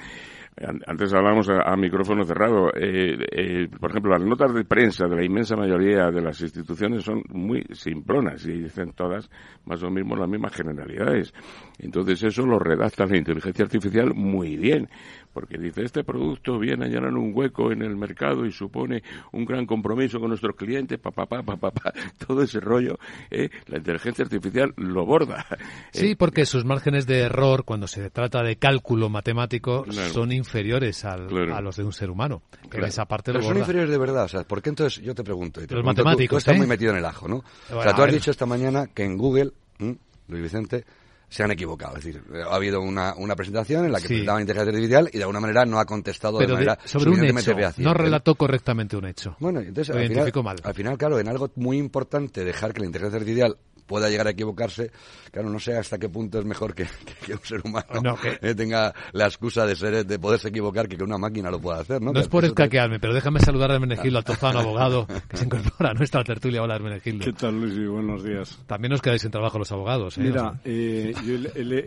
[0.57, 2.69] Antes hablábamos a, micrófono cerrado.
[2.75, 7.03] Eh, eh, por ejemplo, las notas de prensa de la inmensa mayoría de las instituciones
[7.03, 9.29] son muy simplonas y dicen todas
[9.65, 11.35] más o menos las mismas generalidades.
[11.79, 14.89] Entonces eso lo redacta la inteligencia artificial muy bien
[15.35, 19.45] porque dice, este producto viene a llenar un hueco en el mercado y supone un
[19.45, 21.93] gran compromiso con nuestros clientes, papá, papá, papá,
[22.27, 22.99] todo ese rollo,
[23.31, 23.51] ¿eh?
[23.67, 25.45] la inteligencia artificial lo borda.
[25.91, 26.17] Sí, ¿eh?
[26.17, 31.77] porque sus márgenes de error cuando se trata de cálculo matemático son inferiores a los
[31.77, 32.43] de un ser humano.
[32.71, 35.25] Pero esa parte Pero son inferiores de verdad, o sea, ¿por qué entonces yo te
[35.25, 35.63] pregunto?
[35.63, 36.59] Y los matemáticos, tú, estás ¿eh?
[36.59, 37.43] muy metido en el ajo, ¿no?
[37.73, 40.85] o sea, tú has dicho esta mañana que en Google, Luis Vicente,
[41.29, 41.97] se han equivocado.
[41.97, 44.15] Es decir, ha habido una, una presentación en la que sí.
[44.15, 47.57] presentaban inteligencia artificial y de alguna manera no ha contestado de manera sobre un hecho,
[47.79, 49.37] no relató correctamente un hecho.
[49.41, 50.57] Bueno, entonces al final, mal.
[50.63, 54.31] al final, claro, en algo muy importante dejar que la inteligencia artificial pueda llegar a
[54.31, 54.91] equivocarse,
[55.31, 56.85] claro, no sé hasta qué punto es mejor que,
[57.33, 61.19] un ser humano eh, tenga la excusa de ser de poderse equivocar que que una
[61.19, 62.13] máquina lo pueda hacer, ¿no?
[62.13, 65.95] No es por escaquearme, pero déjame saludar a Hermenegildo Altozano, abogado, que se incorpora a
[65.95, 66.63] nuestra tertulia.
[66.63, 67.25] Hola, Hermenegildo.
[67.25, 67.75] ¿Qué tal, Luis?
[67.89, 68.59] buenos días.
[68.67, 70.23] También nos quedáis sin trabajo los abogados, ¿eh?
[70.23, 71.13] Mira, eh,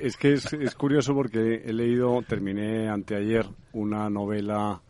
[0.01, 4.81] es que es, es curioso porque he leído, terminé anteayer una novela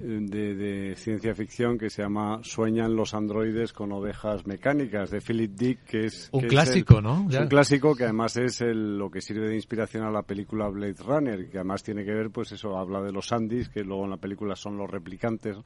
[0.00, 5.84] de, ciencia ficción que se llama Sueñan los androides con ovejas mecánicas de Philip Dick,
[5.84, 7.22] que es un clásico, ¿no?
[7.22, 10.96] un clásico que además es el, lo que sirve de inspiración a la película Blade
[11.04, 14.10] Runner, que además tiene que ver, pues eso, habla de los Andis, que luego en
[14.10, 15.56] la película son los replicantes,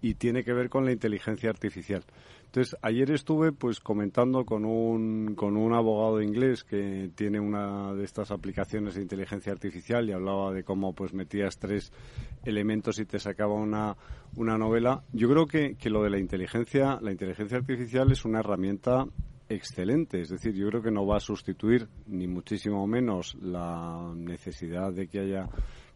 [0.00, 2.04] y tiene que ver con la inteligencia artificial.
[2.54, 8.04] Entonces, ayer estuve pues comentando con un, con un abogado inglés que tiene una de
[8.04, 11.90] estas aplicaciones de inteligencia artificial y hablaba de cómo pues metías tres
[12.44, 13.96] elementos y te sacaba una,
[14.36, 15.02] una novela.
[15.12, 19.04] Yo creo que, que lo de la inteligencia, la inteligencia artificial es una herramienta
[19.48, 20.20] excelente.
[20.20, 25.08] Es decir, yo creo que no va a sustituir ni muchísimo menos la necesidad de
[25.08, 25.48] que haya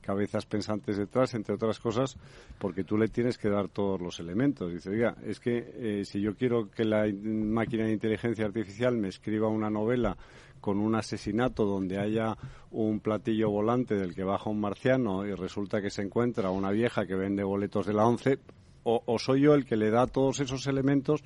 [0.09, 2.17] cabezas pensantes detrás, entre otras cosas,
[2.59, 4.73] porque tú le tienes que dar todos los elementos.
[4.73, 9.09] Dice, oiga, es que eh, si yo quiero que la máquina de inteligencia artificial me
[9.09, 10.17] escriba una novela
[10.63, 12.39] con un asesinato donde haya
[12.71, 17.05] un platillo volante del que baja un marciano y resulta que se encuentra una vieja
[17.05, 18.39] que vende boletos de la once,
[18.85, 21.23] o, soy yo el que le da todos esos elementos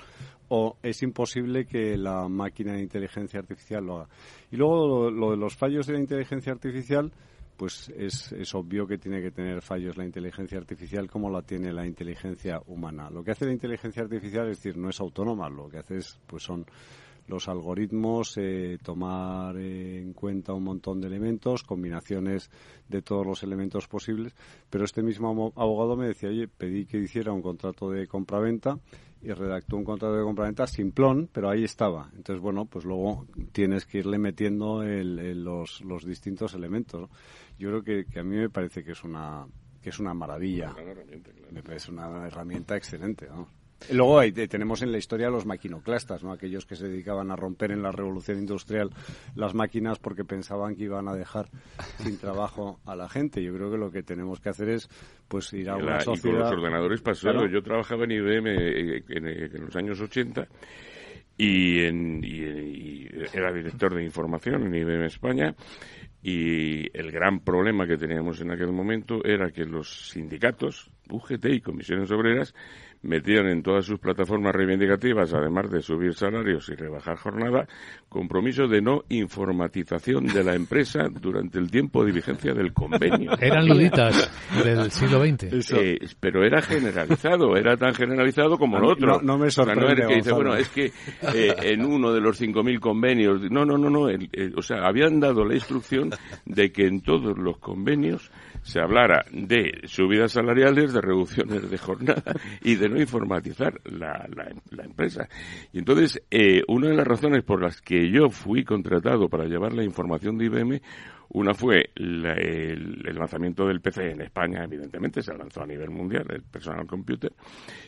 [0.49, 4.09] o es imposible que la máquina de inteligencia artificial lo haga.
[4.51, 7.13] Y luego lo, de los fallos de la inteligencia artificial,
[7.63, 11.73] pues es, es, obvio que tiene que tener fallos la inteligencia artificial como la tiene
[11.73, 13.09] la inteligencia humana.
[13.09, 16.19] Lo que hace la inteligencia artificial es decir, no es autónoma, lo que hace es,
[16.27, 16.67] pues son
[17.29, 22.51] los algoritmos, eh, tomar en cuenta un montón de elementos, combinaciones
[22.89, 24.35] de todos los elementos posibles.
[24.69, 28.77] Pero este mismo abogado me decía, oye, pedí que hiciera un contrato de compraventa
[29.23, 32.11] y redactó un contrato de compraventa simplón, pero ahí estaba.
[32.17, 37.09] Entonces, bueno, pues luego tienes que irle metiendo los, los, distintos elementos.
[37.59, 39.47] Yo creo que, que, a mí me parece que es una
[39.83, 40.75] que es una maravilla.
[41.51, 43.27] Me parece una herramienta excelente.
[43.27, 43.49] ¿no?
[43.91, 46.33] Luego tenemos en la historia los maquinoclastas, ¿no?
[46.33, 48.91] aquellos que se dedicaban a romper en la revolución industrial
[49.35, 51.49] las máquinas porque pensaban que iban a dejar
[51.99, 53.43] sin trabajo a la gente.
[53.43, 54.89] Yo creo que lo que tenemos que hacer es
[55.29, 56.37] pues ir a una sociedad...
[56.37, 57.47] Y con los ordenadores pasó.
[57.47, 60.47] Yo trabajaba en IBM eh, en, los años 80
[61.37, 65.55] y, y era director de información en IBM España
[66.23, 71.61] y el gran problema que teníamos en aquel momento era que los sindicatos, UGT y
[71.61, 72.55] comisiones obreras,
[73.03, 77.67] metían en todas sus plataformas reivindicativas, además de subir salarios y rebajar jornada,
[78.09, 83.33] compromiso de no informatización de la empresa durante el tiempo de vigencia del convenio.
[83.41, 84.31] Eran luditas
[84.65, 85.73] del siglo XX.
[85.73, 89.21] Eh, pero era generalizado, era tan generalizado como lo otro.
[89.23, 90.07] No, me sorprende.
[90.07, 90.93] que dice, bueno, es que
[91.35, 94.09] eh, en uno de los 5.000 convenios, no, no, no, no,
[94.57, 96.11] o sea, habían dado la instrucción
[96.45, 98.31] de que en todos los convenios
[98.63, 102.23] se hablara de subidas salariales, de reducciones de jornada
[102.63, 104.27] y de no informatizar la,
[104.71, 105.29] la, empresa.
[105.73, 109.73] Y entonces, eh, una de las razones por las que yo fui contratado para llevar
[109.73, 110.81] la información de IBM
[111.35, 112.23] una fue el,
[113.15, 117.33] lanzamiento del PC en España, evidentemente, se lanzó a nivel mundial, el personal computer,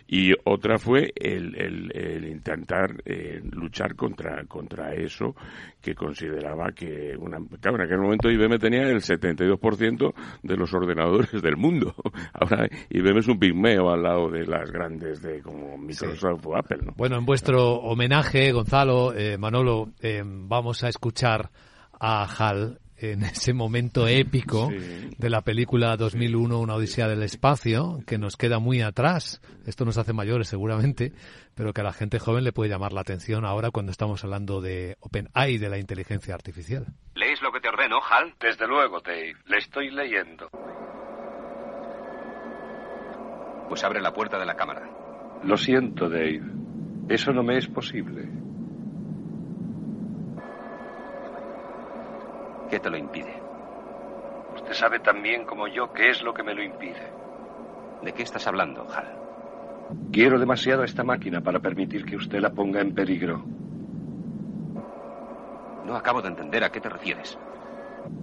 [0.06, 5.34] y otra fue el, intentar eh, luchar contra, contra eso
[5.80, 11.42] que consideraba que una, claro, en aquel momento IBM tenía el 72% de los ordenadores
[11.42, 11.94] del mundo.
[12.32, 16.78] Ahora IBM es un pigmeo al lado de las grandes de como Microsoft o Apple.
[16.82, 16.92] ¿no?
[16.96, 21.50] Bueno, en vuestro homenaje, Gonzalo, eh, Manolo, eh, vamos a escuchar
[22.00, 24.70] a Hal en ese momento épico
[25.18, 29.40] de la película 2001, Una Odisea del Espacio, que nos queda muy atrás.
[29.66, 31.12] Esto nos hace mayores seguramente,
[31.54, 34.60] pero que a la gente joven le puede llamar la atención ahora cuando estamos hablando
[34.60, 36.86] de OpenAI, de la inteligencia artificial.
[37.14, 38.34] ¿Lees lo que te ordeno, Hal?
[38.40, 39.34] Desde luego, Dave.
[39.46, 40.48] Le estoy leyendo.
[43.68, 44.88] Pues abre la puerta de la cámara.
[45.42, 46.42] Lo siento, Dave.
[47.08, 48.43] Eso no me es posible.
[52.70, 53.32] ¿Qué te lo impide?
[54.54, 57.02] Usted sabe tan bien como yo qué es lo que me lo impide.
[58.02, 59.06] ¿De qué estás hablando, Hal?
[60.12, 63.42] Quiero demasiado a esta máquina para permitir que usted la ponga en peligro.
[65.84, 67.36] No acabo de entender a qué te refieres.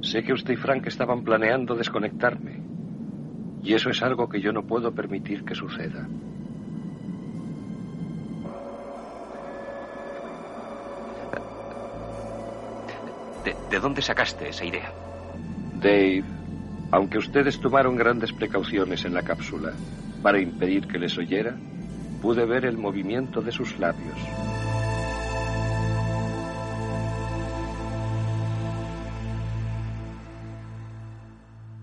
[0.02, 2.60] Sé que usted y Frank estaban planeando desconectarme.
[3.64, 6.08] Y eso es algo que yo no puedo permitir que suceda.
[13.44, 14.92] ¿De, dónde sacaste esa idea?
[15.82, 16.24] Dave,
[16.92, 19.74] aunque ustedes tomaron grandes precauciones en la cápsula
[20.22, 21.56] para impedir que les oyera,
[22.22, 24.18] pude ver el movimiento de sus labios.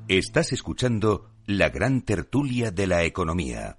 [0.06, 3.78] Estás escuchando la gran tertulia de la economía.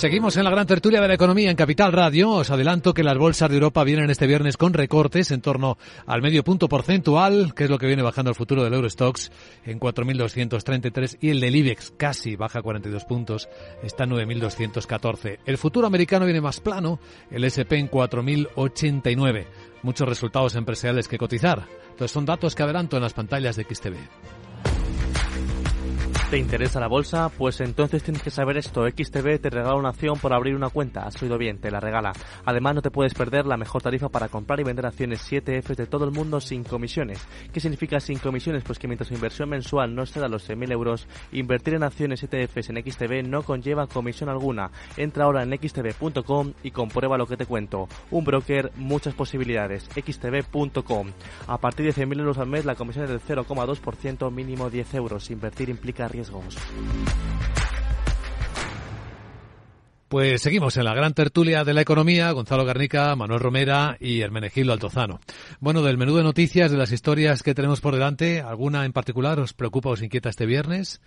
[0.00, 2.30] Seguimos en la gran tertulia de la economía en Capital Radio.
[2.30, 5.76] Os adelanto que las bolsas de Europa vienen este viernes con recortes en torno
[6.06, 9.30] al medio punto porcentual, que es lo que viene bajando el futuro del Eurostox
[9.66, 13.50] en 4.233 y el del IBEX casi baja 42 puntos,
[13.82, 15.40] está en 9.214.
[15.44, 16.98] El futuro americano viene más plano,
[17.30, 19.44] el SP en 4.089.
[19.82, 21.66] Muchos resultados empresariales que cotizar.
[21.90, 24.39] Entonces son datos que adelanto en las pantallas de XTV.
[26.30, 27.28] ¿Te interesa la bolsa?
[27.28, 28.86] Pues entonces tienes que saber esto.
[28.86, 31.04] XTB te regala una acción por abrir una cuenta.
[31.04, 32.12] Has oído bien, te la regala.
[32.44, 35.86] Además, no te puedes perder la mejor tarifa para comprar y vender acciones 7F de
[35.88, 37.18] todo el mundo sin comisiones.
[37.52, 38.62] ¿Qué significa sin comisiones?
[38.62, 42.70] Pues que mientras tu inversión mensual no exceda los 6.000 euros, invertir en acciones 7F
[42.70, 44.70] en XTB no conlleva comisión alguna.
[44.96, 47.88] Entra ahora en xtb.com y comprueba lo que te cuento.
[48.12, 49.88] Un broker, muchas posibilidades.
[49.96, 51.08] xtb.com.
[51.48, 55.28] A partir de 100.000 euros al mes, la comisión es del 0,2%, mínimo 10 euros.
[55.32, 56.19] Invertir implica riesgo
[60.10, 64.72] pues seguimos en la gran tertulia de la economía, Gonzalo Garnica, Manuel Romera y Hermenegildo
[64.72, 65.20] Altozano.
[65.60, 69.38] Bueno, del menú de noticias, de las historias que tenemos por delante, ¿alguna en particular
[69.38, 71.00] os preocupa o os inquieta este viernes?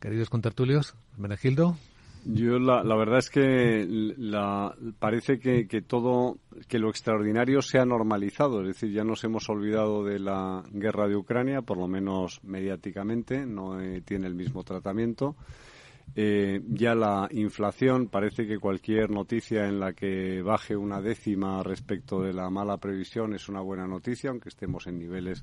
[0.00, 1.76] Queridos contertulios, Hermenegildo.
[2.24, 6.38] Yo la, verdad es que la, parece que, todo,
[6.68, 11.08] que lo extraordinario se ha normalizado, es decir, ya nos hemos olvidado de la guerra
[11.08, 15.36] de Ucrania, por lo menos mediáticamente, no eh, tiene el mismo tratamiento.
[16.16, 22.22] Eh, ya la inflación, parece que cualquier noticia en la que baje una décima respecto
[22.22, 25.42] de la mala previsión es una buena noticia, aunque estemos en niveles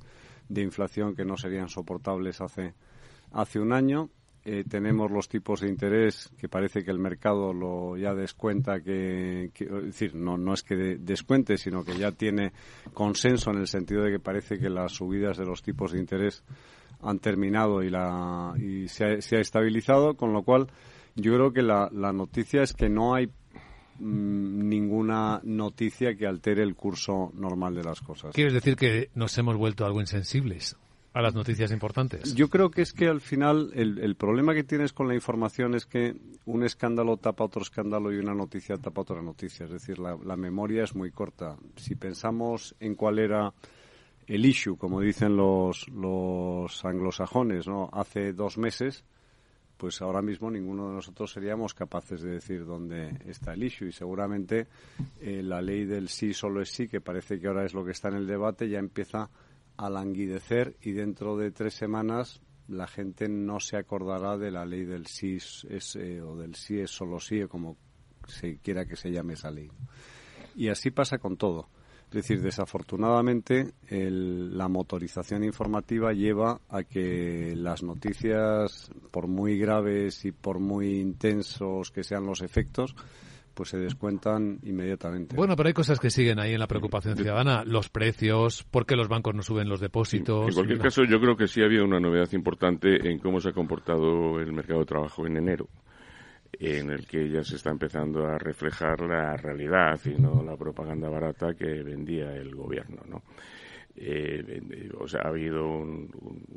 [0.49, 4.09] de inflación que no serían soportables hace un año.
[4.47, 9.45] Eh, tenemos los tipos de interés que parece que el mercado lo ya descuenta que,
[9.45, 12.53] es decir no no es que descuente sino que ya tiene
[12.93, 16.43] consenso en el sentido de que parece que las subidas de los tipos de interés
[17.01, 20.67] han terminado y la y se ha, estabilizado con lo cual
[21.15, 26.61] yo creo que la, la noticia es que no hay mm, ninguna noticia que altere
[26.61, 28.35] el curso normal de las cosas.
[28.35, 30.77] ¿Quieres decir que nos hemos vuelto algo insensibles?
[31.15, 32.35] A las noticias importantes.
[32.35, 35.85] Yo creo que es que al final el, problema que tienes con la información es
[35.85, 36.13] que
[36.43, 39.63] un escándalo tapa otro escándalo y una noticia tapa otra noticia.
[39.65, 41.55] Es decir, la, memoria es muy corta.
[41.77, 43.53] Si pensamos en cuál era
[44.27, 47.89] el issue, como dicen los, los anglosajones, ¿no?
[47.93, 49.05] hace dos meses,
[49.77, 53.93] pues ahora mismo ninguno de nosotros seríamos capaces de decir dónde está el issue y
[53.93, 54.67] seguramente
[55.21, 57.91] eh, la ley del sí solo es sí, que parece que ahora es lo que
[57.91, 59.29] está en el debate, ya empieza
[59.77, 64.85] a languidecer y dentro de tres semanas la gente no se acordará de la ley
[64.85, 67.77] del sí es, eh, o del sí es solo sí o como
[68.27, 69.69] se quiera que se llame esa ley.
[70.55, 71.69] Y así pasa con todo.
[72.07, 80.31] Es decir, desafortunadamente la motorización informativa lleva a que las noticias, por muy graves y
[80.31, 82.95] por muy intensos que sean los efectos,
[83.55, 85.35] pues se descuentan inmediatamente.
[85.35, 87.63] Bueno, pero hay cosas que siguen ahí en la preocupación ciudadana.
[87.65, 90.49] Los precios, por qué los bancos no suben los depósitos.
[90.49, 93.49] En cualquier caso, yo creo que sí ha habido una novedad importante en cómo se
[93.49, 95.67] ha comportado el mercado de trabajo en enero
[96.59, 101.09] en el que ya se está empezando a reflejar la realidad y no la propaganda
[101.09, 103.23] barata que vendía el gobierno, ¿no?
[103.97, 106.09] Eh, o sea, ha habido un,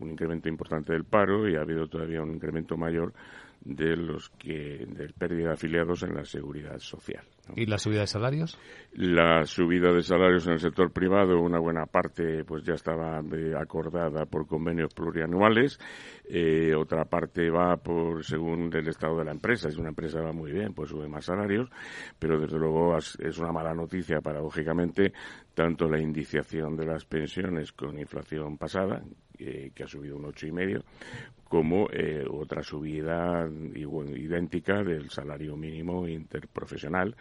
[0.03, 3.13] incremento importante del paro y ha habido todavía un incremento mayor
[3.61, 7.25] de los que de pérdida de afiliados en la seguridad social.
[7.57, 8.59] ¿Y la subida de salarios?
[8.93, 13.55] La subida de salarios en el sector privado, una buena parte, pues ya estaba eh,
[13.59, 15.79] acordada por convenios plurianuales.
[16.29, 19.71] Eh, otra parte va por según el estado de la empresa.
[19.71, 21.71] Si una empresa va muy bien, pues sube más salarios.
[22.19, 25.13] Pero desde luego es una mala noticia, paradójicamente,
[25.55, 29.03] tanto la indiciación de las pensiones con inflación pasada,
[29.41, 30.83] eh, que ha subido un ocho y medio,
[31.49, 37.17] como eh, otra subida idéntica del salario mínimo interprofesional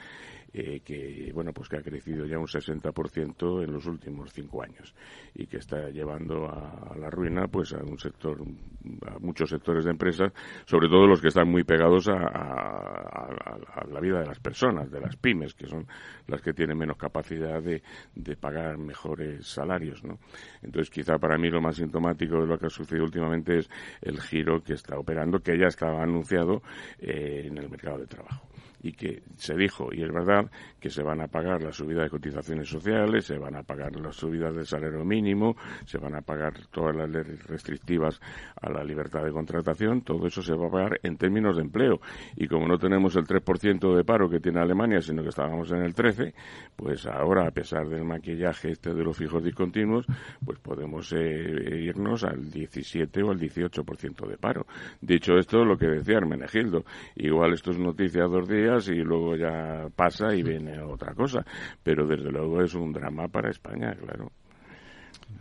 [0.53, 4.95] eh, que bueno pues que ha crecido ya un 60% en los últimos cinco años
[5.35, 8.41] y que está llevando a, la ruina pues a un sector
[9.05, 10.31] a muchos sectores de empresas
[10.65, 13.27] sobre todo los que están muy pegados a,
[13.91, 15.85] la vida de las personas de las pymes que son
[16.27, 17.81] las que tienen menos capacidad de,
[18.37, 20.17] pagar mejores salarios ¿no?
[20.61, 23.69] entonces quizá para mí lo más sintomático de lo que ha sucedido últimamente es
[24.01, 26.61] el giro que está operando que ya estaba anunciado
[26.99, 28.47] eh, en el mercado de trabajo
[28.81, 30.49] y que se dijo, y es verdad,
[30.79, 34.15] que se van a pagar la subida de cotizaciones sociales, se van a pagar las
[34.15, 35.55] subidas del salario mínimo,
[35.85, 38.19] se van a pagar todas las leyes restrictivas
[38.61, 41.99] a la libertad de contratación, todo eso se va a pagar en términos de empleo.
[42.35, 45.81] Y como no tenemos el 3% de paro que tiene Alemania, sino que estábamos en
[45.81, 46.33] el 13%,
[46.75, 50.05] pues ahora, a pesar del maquillaje este de los fijos discontinuos,
[50.45, 54.65] pues podemos eh, irnos al 17 o al 18% de paro.
[55.01, 59.87] Dicho esto, lo que decía Hermenegildo, igual esto es noticia dos días, y luego ya
[59.95, 61.45] pasa y viene otra cosa.
[61.81, 64.31] Pero desde luego es un drama para España, claro.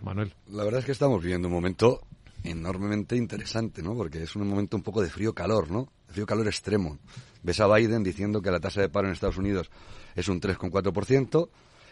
[0.02, 0.32] Manuel.
[0.48, 2.00] La verdad es que estamos viviendo un momento
[2.44, 3.94] enormemente interesante, ¿no?
[3.94, 5.88] Porque es un momento un poco de frío-calor, ¿no?
[6.08, 6.98] Frío-calor extremo.
[7.42, 9.70] Ves a Biden diciendo que la tasa de paro en Estados Unidos
[10.14, 11.48] es un 3,4%,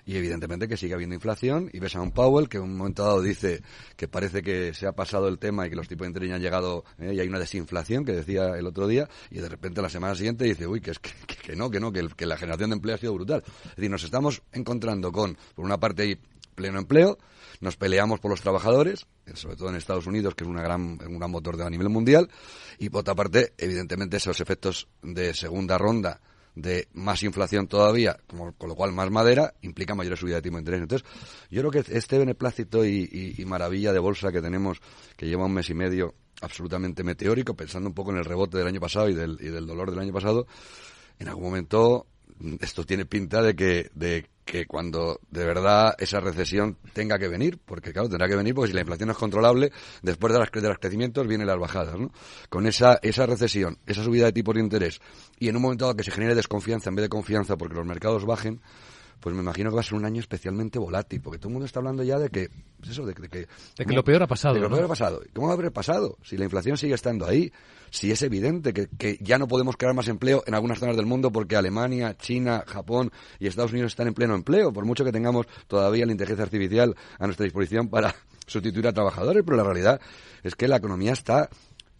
[0.07, 3.05] y evidentemente que sigue habiendo inflación y ves a un Powell que en un momento
[3.05, 3.63] dado dice
[3.97, 6.43] que parece que se ha pasado el tema y que los tipos de interés han
[6.43, 9.89] llegado eh, y hay una desinflación que decía el otro día y de repente la
[9.89, 12.95] semana siguiente dice uy que es que, no que no que, la generación de empleo
[12.95, 16.19] ha sido brutal es decir nos estamos encontrando con por una parte
[16.55, 17.19] pleno empleo
[17.61, 21.19] nos peleamos por los trabajadores, sobre todo en Estados Unidos, que es una gran, un
[21.19, 22.29] gran motor de a nivel mundial,
[22.79, 26.21] y por otra parte, evidentemente, esos efectos de segunda ronda
[26.55, 30.61] de más inflación todavía, con lo cual más madera, implica mayor subida de tipo de
[30.61, 30.83] interés.
[30.83, 31.09] Entonces,
[31.51, 34.81] yo creo que este beneplácito y, maravilla de bolsa que tenemos,
[35.17, 38.67] que lleva un mes y medio absolutamente meteórico, pensando un poco en el rebote del
[38.67, 40.47] año pasado y del, y del dolor del año pasado,
[41.19, 42.07] en algún momento
[42.61, 47.59] esto tiene pinta de que, de que cuando de verdad esa recesión tenga que venir,
[47.65, 49.73] porque claro, tendrá que venir porque si la inflación es controlable,
[50.03, 52.13] después de, las, de los crecimientos vienen las bajadas, ¿no?
[52.49, 55.01] Con esa, esa recesión, esa subida de tipos de interés
[55.39, 57.87] y en un momento dado que se genere desconfianza en vez de confianza porque los
[57.87, 58.61] mercados bajen,
[59.21, 61.67] pues me imagino que va a ser un año especialmente volátil, porque todo el mundo
[61.67, 63.29] está hablando ya de que, pues eso, de, que...
[63.29, 64.55] De que lo peor ha pasado.
[64.55, 65.23] De que lo peor ha pasado.
[65.33, 66.19] ¿Cómo va a haber pasado?
[66.23, 67.53] Si la inflación sigue estando ahí,
[67.91, 71.07] si es evidente que, que, ya no podemos crear más empleo en algunas zonas del
[71.07, 75.13] mundo porque Alemania, China, Japón y Estados Unidos están en pleno empleo, por mucho que
[75.13, 78.15] tengamos todavía la inteligencia artificial a nuestra disposición para
[78.47, 80.01] sustituir a trabajadores, pero la realidad
[80.43, 81.49] es que la economía está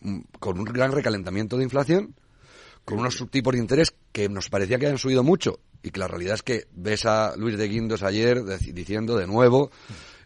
[0.01, 2.15] mm, con un gran recalentamiento de inflación,
[2.85, 6.09] con unos subtipos de interés que nos parecía que habían subido mucho y que la
[6.09, 9.71] realidad es que ves a Luis de Guindos ayer diciendo de nuevo,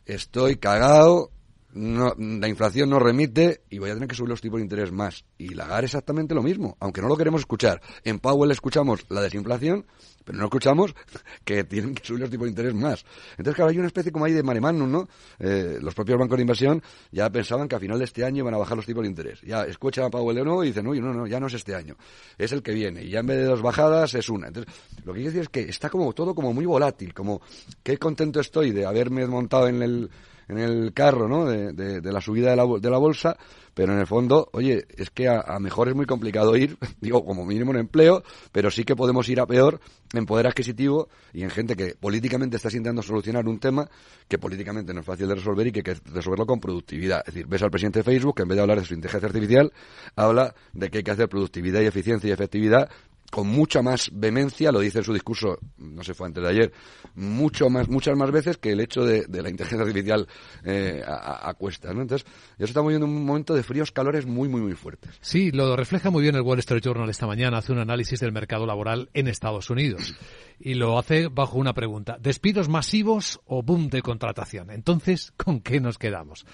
[0.07, 1.33] estoy cagado,
[1.75, 4.91] no, la inflación no remite y voy a tener que subir los tipos de interés
[4.91, 5.25] más.
[5.37, 7.81] Y Lagar exactamente lo mismo, aunque no lo queremos escuchar.
[8.05, 9.85] En Powell escuchamos la desinflación,
[10.25, 10.95] pero no escuchamos
[11.45, 13.05] que tienen que subir los tipos de interés más.
[13.33, 15.09] Entonces, claro, hay una especie como ahí de mare ¿no?
[15.39, 18.55] Eh, los propios bancos de inversión ya pensaban que a final de este año iban
[18.55, 19.41] a bajar los tipos de interés.
[19.43, 21.75] Ya escuchan a Powell de nuevo y dicen, uy, no, no, ya no es este
[21.75, 21.97] año,
[22.39, 23.05] es el que viene.
[23.05, 24.49] Y ya en vez de dos bajadas es una.
[24.49, 24.73] Entonces,
[25.05, 27.43] lo que quiero decir es que está como todo como muy volátil, como
[27.83, 30.11] qué contento estoy de haberme montado en el
[30.49, 31.47] en el carro ¿no?
[31.47, 33.37] de, de, la subida de la, de la, bolsa,
[33.75, 37.45] pero en el fondo, oye, es que a, mejor es muy complicado ir, digo, como
[37.45, 39.81] mínimo en empleo, pero sí que podemos ir a peor
[40.15, 43.89] en poder adquisitivo y en gente que políticamente está intentando solucionar un tema
[44.27, 47.21] que políticamente no es fácil de resolver y que hay que resolverlo con productividad.
[47.27, 49.27] Es decir, ves al presidente de Facebook que en vez de hablar de su inteligencia
[49.27, 49.73] artificial,
[50.17, 52.89] habla de que hay que hacer productividad y eficiencia y efectividad
[53.31, 56.73] con mucha más vehemencia, lo dice en su discurso, no sé, fue antes de ayer,
[57.15, 60.27] mucho más, muchas más veces que el hecho de, la inteligencia artificial
[60.65, 62.03] eh, a, cuesta, ¿no?
[62.03, 62.27] Entonces,
[62.59, 65.19] ya estamos viendo un momento de fríos calores muy, muy, muy fuertes.
[65.21, 68.33] Sí, lo refleja muy bien el Wall Street Journal esta mañana, hace un análisis del
[68.33, 70.15] mercado laboral en Estados Unidos.
[70.61, 74.71] Y lo hace bajo una pregunta, ¿despidos masivos o boom de contratación?
[74.71, 76.47] Entonces, ¿con qué nos quedamos?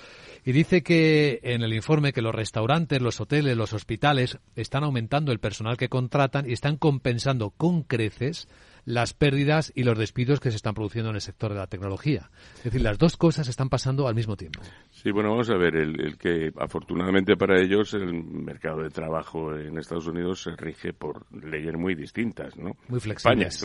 [0.45, 5.33] Y dice que en el informe que los restaurantes, los hoteles, los hospitales están aumentando
[5.33, 8.49] el personal que contratan y están compensando con creces
[8.85, 12.31] las pérdidas y los despidos que se están produciendo en el sector de la tecnología.
[12.59, 14.61] Es decir, las dos cosas están pasando al mismo tiempo.
[14.91, 19.79] Sí, bueno, vamos a ver, el, que afortunadamente para ellos el mercado de trabajo en
[19.79, 22.73] Estados Unidos se rige por leyes muy distintas, ¿no?
[22.89, 23.65] Muy flexibles.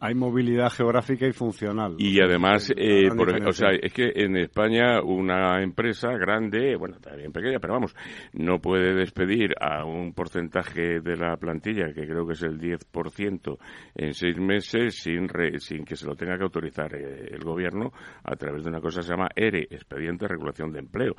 [0.00, 1.96] hay, movilidad geográfica y funcional.
[1.98, 7.58] Y además, eh, o sea, es que en España una empresa grande, bueno, también pequeña,
[7.58, 7.94] pero vamos,
[8.32, 13.55] no puede despedir a un porcentaje de la plantilla, que creo que es el 10%,
[13.94, 15.28] en seis meses sin,
[15.58, 17.92] sin que se lo tenga que autorizar eh, el gobierno
[18.24, 21.14] a través de una cosa que se llama ERE, Expediente de Regulación de Empleo.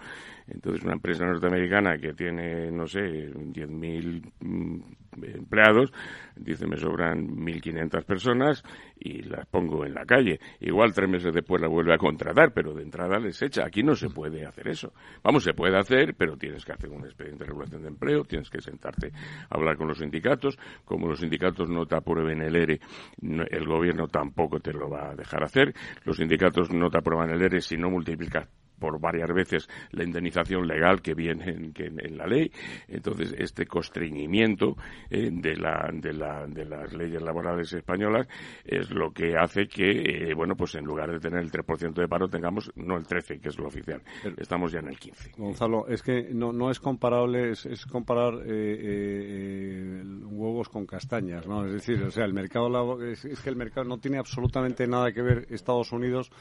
[0.47, 4.81] Entonces, una empresa norteamericana que tiene, no sé, 10.000 mm,
[5.23, 5.91] empleados,
[6.35, 8.63] dice, me sobran 1.500 personas
[8.99, 10.39] y las pongo en la calle.
[10.59, 13.65] Igual tres meses después la vuelve a contratar, pero de entrada les echa.
[13.65, 14.93] Aquí no se puede hacer eso.
[15.23, 18.49] Vamos, se puede hacer, pero tienes que hacer un expediente de regulación de empleo, tienes
[18.49, 19.11] que sentarte
[19.49, 20.57] a hablar con los sindicatos.
[20.85, 22.79] Como los sindicatos no te aprueben el ERE,
[23.21, 25.73] el gobierno tampoco te lo va a dejar hacer.
[26.03, 28.47] Los sindicatos no te aprueban el ERE si no multiplicas
[28.79, 32.51] por varias veces la indemnización legal que viene en, la ley.
[32.87, 34.75] Entonces, este constreñimiento
[35.09, 38.27] eh, de, la, de, la, de las leyes laborales españolas
[38.63, 42.07] es lo que hace que, eh, bueno, pues en lugar de tener el 3% de
[42.07, 44.01] paro, tengamos no el 13%, que es lo oficial.
[44.37, 45.37] Estamos ya en el 15%.
[45.37, 51.65] Gonzalo, es que no, no es comparable, es, comparar eh, huevos con castañas, ¿no?
[51.65, 55.21] Es decir, o sea, el mercado es que el mercado no tiene absolutamente nada que
[55.21, 56.31] ver Estados Unidos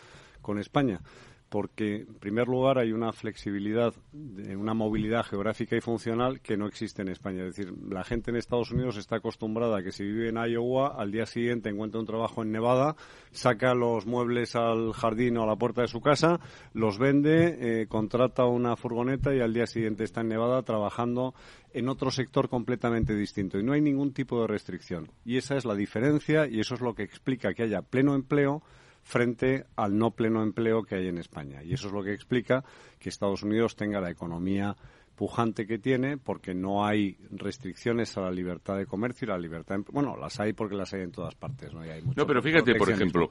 [0.43, 1.01] con España
[1.49, 7.03] porque, en primer lugar, hay una flexibilidad, una movilidad geográfica y funcional que no existe
[7.03, 7.45] en España.
[7.45, 10.95] Es decir, la gente en Estados Unidos está acostumbrada a que si vive en Iowa,
[10.97, 12.97] al día siguiente encuentra un trabajo en Nevada,
[13.31, 16.41] saca los muebles al jardín o a la puerta de su casa,
[16.73, 21.35] los vende, eh, contrata una furgoneta y al día siguiente está en Nevada trabajando
[21.73, 23.59] en otro sector completamente distinto.
[23.59, 25.11] Y no hay ningún tipo de restricción.
[25.25, 28.63] Y esa es la diferencia y eso es lo que explica que haya pleno empleo
[29.07, 31.63] frente al no pleno empleo que hay en España.
[31.63, 32.65] Y eso es lo que explica
[32.99, 34.77] que Estados Unidos tenga la economía
[35.17, 39.79] pujante que tiene porque no hay restricciones a la libertad de comercio y la libertad
[39.91, 42.91] bueno las hay porque las hay en todas partes no, hay no pero fíjate por
[42.91, 43.31] ejemplo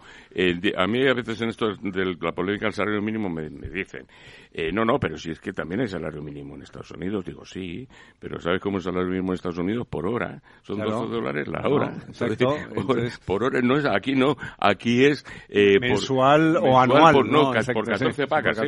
[0.77, 4.07] a mí a veces en esto de la polémica del salario mínimo me, dicen
[4.51, 7.45] eh, no no pero si es que también hay salario mínimo en Estados Unidos digo
[7.45, 7.87] sí
[8.19, 11.47] pero sabes cómo es el salario mínimo en Estados Unidos por hora son 12 dólares
[11.47, 11.93] la hora.
[13.25, 17.85] Por, hora no es aquí no aquí es eh, mensual o anual por, no, por
[17.85, 18.59] 14 pagas,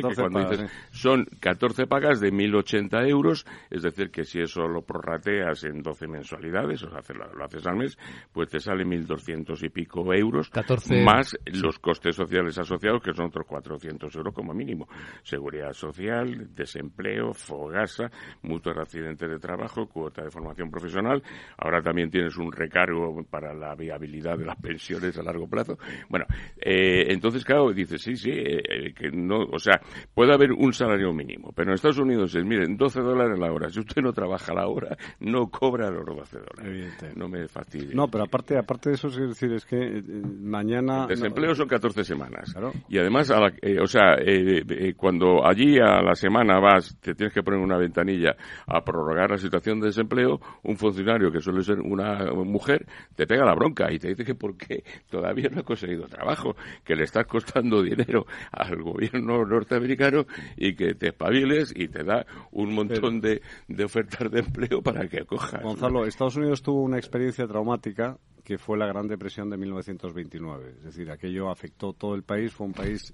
[0.92, 6.06] son 14 pagas de 1080 euros, es decir, que si eso lo prorrateas en 12
[6.08, 7.98] mensualidades, o sea, lo, haces al mes,
[8.32, 11.02] pues te sale 1.200 y pico euros, 14...
[11.02, 14.88] más los costes sociales asociados, que son otros 400 euros como mínimo.
[15.22, 18.10] Seguridad social, desempleo, fogasa,
[18.42, 21.22] mutuos de accidentes de trabajo, cuota de formación profesional.
[21.56, 25.78] Ahora también tienes un recargo para la viabilidad de las pensiones a largo plazo.
[26.08, 29.80] Bueno, eh, entonces, claro, dices, sí, sí, eh, eh, que no, o sea,
[30.14, 33.70] puede haber un salario mínimo, pero en Estados Unidos es, miren, 12 dólares la hora.
[33.70, 36.94] Si usted no trabaja la hora, no cobra los 12 dólares.
[37.16, 37.94] No me fastidie.
[37.94, 41.02] No, pero aparte, aparte de eso, es decir, es que eh, mañana...
[41.02, 42.54] El desempleo son 14 semanas.
[42.88, 43.32] Y además,
[43.62, 47.76] eh, o sea, eh, cuando allí a la semana vas, te tienes que poner una
[47.76, 48.36] ventanilla
[48.66, 53.44] a prorrogar la situación de desempleo, un funcionario que suele ser una mujer, te pega
[53.44, 57.26] la bronca y te dice que porque todavía no ha conseguido trabajo, que le estás
[57.26, 60.26] costando dinero al gobierno norteamericano
[60.56, 64.82] y que te espabiles y te da un montón montón de, de, ofertas de empleo
[64.82, 65.62] para que acojas.
[65.62, 68.18] Gonzalo, Estados Unidos tuvo una experiencia traumática
[68.48, 70.76] que fue la Gran Depresión de 1929.
[70.78, 72.50] Es decir, aquello afectó todo el país.
[72.50, 73.12] Fue un país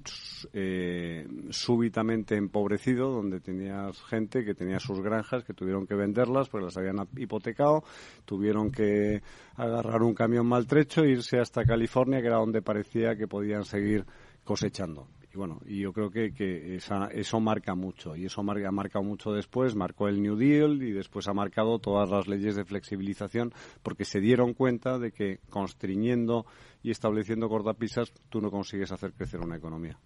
[0.52, 6.66] eh, súbitamente empobrecido, donde tenías gente que tenía sus granjas, que tuvieron que venderlas porque
[6.66, 7.82] las habían hipotecado,
[8.24, 9.22] tuvieron que
[9.56, 14.06] agarrar un camión maltrecho e irse hasta California, que era donde parecía que podían seguir
[14.44, 15.08] cosechando.
[15.34, 18.14] Y bueno, y yo creo que, que eso marca mucho.
[18.14, 21.80] Y eso marca, ha marcado mucho después, marcó el New Deal y después ha marcado
[21.80, 26.46] todas las leyes de flexibilización porque se dieron cuenta de que constriñendo
[26.84, 29.98] y estableciendo cortapisas tú no consigues hacer crecer una economía.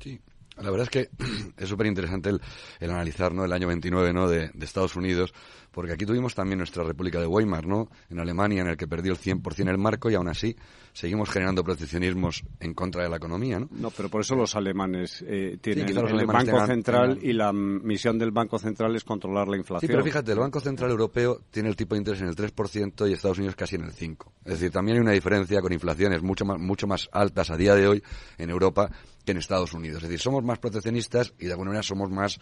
[0.00, 0.20] Sí,
[0.56, 1.10] la verdad es que
[1.56, 3.44] es súper interesante el, analizar ¿no?
[3.44, 4.28] el año 29 ¿no?
[4.28, 5.34] de, Estados Unidos,
[5.70, 7.88] porque aquí tuvimos también nuestra República de Weimar, ¿no?
[8.08, 10.56] en Alemania, en el que perdió el 100% el marco y aún así
[10.92, 13.58] seguimos generando proteccionismos en contra de la economía.
[13.58, 18.18] No, no pero por eso los alemanes eh, tienen el Banco Central y la misión
[18.18, 19.88] del Banco Central es controlar la inflación.
[19.88, 23.10] Sí, pero fíjate, el Banco Central Europeo tiene el tipo de interés en el 3%
[23.10, 24.16] y Estados Unidos casi en el 5%.
[24.44, 27.74] Es decir, también hay una diferencia con inflaciones mucho más, mucho más altas a día
[27.74, 28.02] de hoy
[28.38, 28.90] en Europa
[29.24, 30.02] que en Estados Unidos.
[30.02, 32.38] Es decir, somos más proteccionistas y de alguna manera somos más,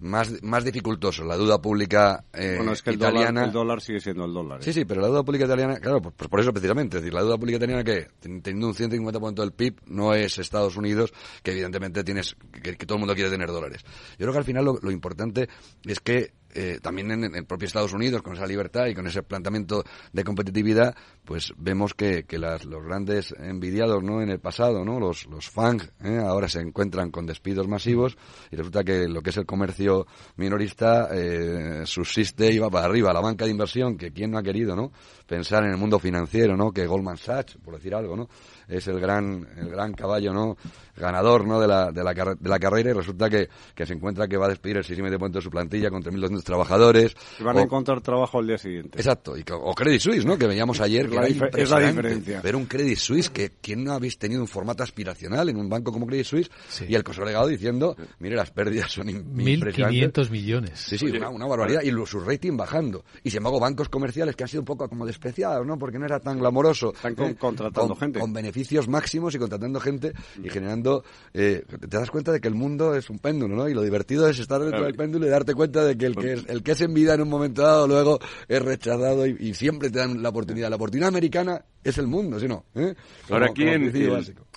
[0.00, 1.26] más, más dificultosos.
[1.26, 3.44] La deuda pública eh, bueno, es que italiana...
[3.44, 4.62] El dólar, sigue siendo el dólar.
[4.62, 4.72] Sí, ¿eh?
[4.72, 6.96] sí, pero la deuda pública italiana, claro, pues, pues, por eso precisamente.
[6.96, 10.76] Es decir, la deuda pública italiana que, teniendo un 150% del PIB, no es Estados
[10.76, 11.12] Unidos,
[11.42, 13.82] que evidentemente tienes, que, todo el mundo quiere tener dólares.
[14.12, 15.48] Yo creo que al final lo importante
[15.84, 19.22] es que eh, también en, el propio Estados Unidos, con esa libertad y con ese
[19.22, 20.94] planteamiento de competitividad,
[21.24, 24.22] pues vemos que, que las, los grandes envidiados ¿no?
[24.22, 25.00] en el pasado, ¿no?
[25.00, 26.18] los, los FANG, ¿eh?
[26.18, 28.16] ahora se encuentran con despidos masivos
[28.50, 33.12] y resulta que lo que es el comercio minorista eh, subsiste y va para arriba.
[33.12, 34.92] La banca de inversión, que quién no ha querido ¿no?
[35.26, 36.72] pensar en el mundo financiero, ¿no?
[36.72, 38.28] que Goldman Sachs, por decir algo, ¿no?
[38.68, 40.56] Es el gran, el gran caballo ¿no?
[40.96, 41.60] ganador ¿no?
[41.60, 44.46] de, la, de, la, de la carrera y resulta que, que, se encuentra que va
[44.46, 47.14] a despedir el 6,5% de su plantilla con 3.200 trabajadores.
[47.40, 48.98] Y van a encontrar trabajo al día siguiente.
[48.98, 49.36] Exacto.
[49.36, 50.38] Y, o Credit Suisse, ¿no?
[50.38, 51.08] que veíamos ayer.
[51.08, 51.16] Que
[51.62, 52.40] es la diferencia.
[52.40, 55.92] Ver un Credit Suisse que ¿quién no habéis tenido un formato aspiracional en un banco
[55.92, 56.50] como Credit Suisse
[56.88, 60.72] y el legado diciendo, mire, las pérdidas son 1.500 millones.
[60.78, 61.82] Sí, sí, una, una, barbaridad.
[61.82, 63.04] Y su rating bajando.
[63.22, 65.78] Y sin embargo, bancos comerciales que han sido un poco como despreciados, ¿no?
[65.78, 66.92] Porque no era tan glamoroso.
[66.92, 67.36] Están ¿eh?
[67.36, 68.20] contratando gente.
[68.20, 68.53] Con beneficios
[68.88, 71.04] máximos y contratando gente y generando...
[71.32, 73.68] Eh, te das cuenta de que el mundo es un péndulo, ¿no?
[73.68, 76.32] Y lo divertido es estar dentro del péndulo y darte cuenta de que el que
[76.32, 79.90] es, el que es en vida en un momento dado luego es rechazado y, siempre
[79.90, 80.68] te dan la oportunidad.
[80.70, 82.64] La oportunidad americana es el mundo, ¿sí no?
[82.74, 82.94] ¿Eh?
[83.30, 83.64] Ahora, aquí,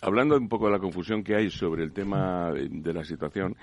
[0.02, 3.56] hablando un poco de la confusión que hay sobre el tema de la situación,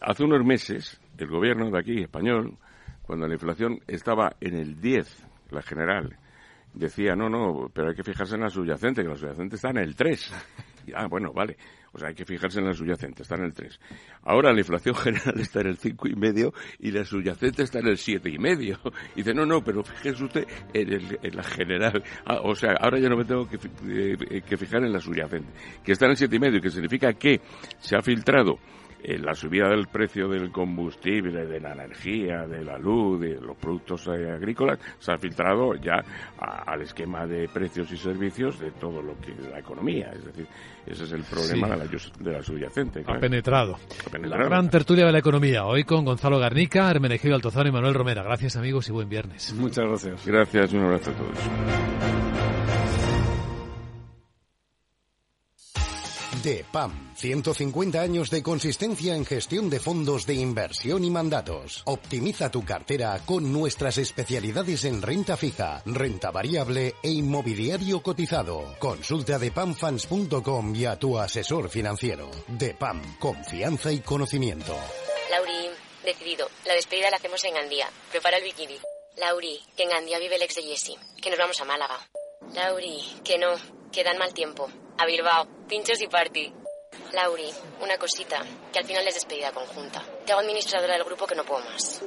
[0.00, 2.56] hace unos meses el gobierno de aquí, español,
[3.02, 6.16] cuando la inflación estaba en el 10, la general,
[6.74, 9.78] decía, no, no, pero hay que fijarse en la subyacente, que la subyacente está en
[9.78, 10.32] el 3.
[10.94, 11.56] Ah, bueno, vale.
[11.92, 13.78] O sea, hay que fijarse en la subyacente, está en el 3.
[14.22, 17.88] Ahora la inflación general está en el cinco y medio y la subyacente está en
[17.88, 18.80] el siete y medio.
[19.14, 22.02] Y dice, no, no, pero fíjese usted en, la general.
[22.24, 23.58] Ah, o sea, ahora ya no me tengo que,
[23.88, 25.52] eh, que fijar en la subyacente,
[25.84, 27.40] que está en el siete y medio, que significa que
[27.78, 28.58] se ha filtrado
[29.02, 33.56] eh, la subida del precio del combustible, de la energía, de la luz, de los
[33.56, 36.02] productos eh, agrícolas, se ha filtrado ya
[36.38, 40.10] al esquema de precios y servicios de todo lo que es la economía.
[40.14, 40.46] Es decir,
[40.86, 43.04] ese es el problema de, la, subyacente.
[43.06, 43.76] Ha, penetrado.
[44.22, 48.22] La gran tertulia de la economía, hoy con Gonzalo Garnica, Hermenegildo Altozano y Manuel Romera.
[48.22, 49.52] Gracias amigos y buen viernes.
[49.54, 50.26] Muchas gracias.
[50.26, 52.49] Gracias, un abrazo a todos.
[56.42, 57.12] De PAM.
[57.16, 61.82] 150 años de consistencia en gestión de fondos de inversión y mandatos.
[61.84, 68.74] Optimiza tu cartera con nuestras especialidades en renta fija, renta variable e inmobiliario cotizado.
[68.78, 72.30] Consulta de pamfans.com y a tu asesor financiero.
[72.48, 73.18] De PAM.
[73.18, 74.74] Confianza y conocimiento.
[75.30, 75.68] Lauri,
[76.04, 76.48] decidido.
[76.64, 77.90] La despedida la hacemos en Gandía.
[78.10, 78.78] Prepara el bikini.
[79.18, 80.96] Lauri, que en Gandía vive el ex de Jesse.
[81.20, 81.98] Que nos vamos a Málaga.
[82.54, 83.48] Lauri, que no,
[83.92, 84.68] que dan mal tiempo.
[84.98, 86.52] A Bilbao, pinchos y party.
[87.12, 87.50] Lauri,
[87.82, 90.02] una cosita, que al final es despedida conjunta.
[90.24, 92.02] Te hago administradora del grupo que no puedo más.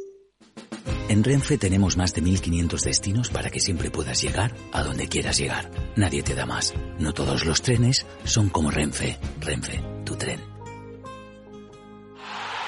[1.09, 5.37] En Renfe tenemos más de 1500 destinos para que siempre puedas llegar a donde quieras
[5.37, 5.69] llegar.
[5.95, 6.73] Nadie te da más.
[6.97, 9.19] No todos los trenes son como Renfe.
[9.39, 10.52] Renfe, tu tren.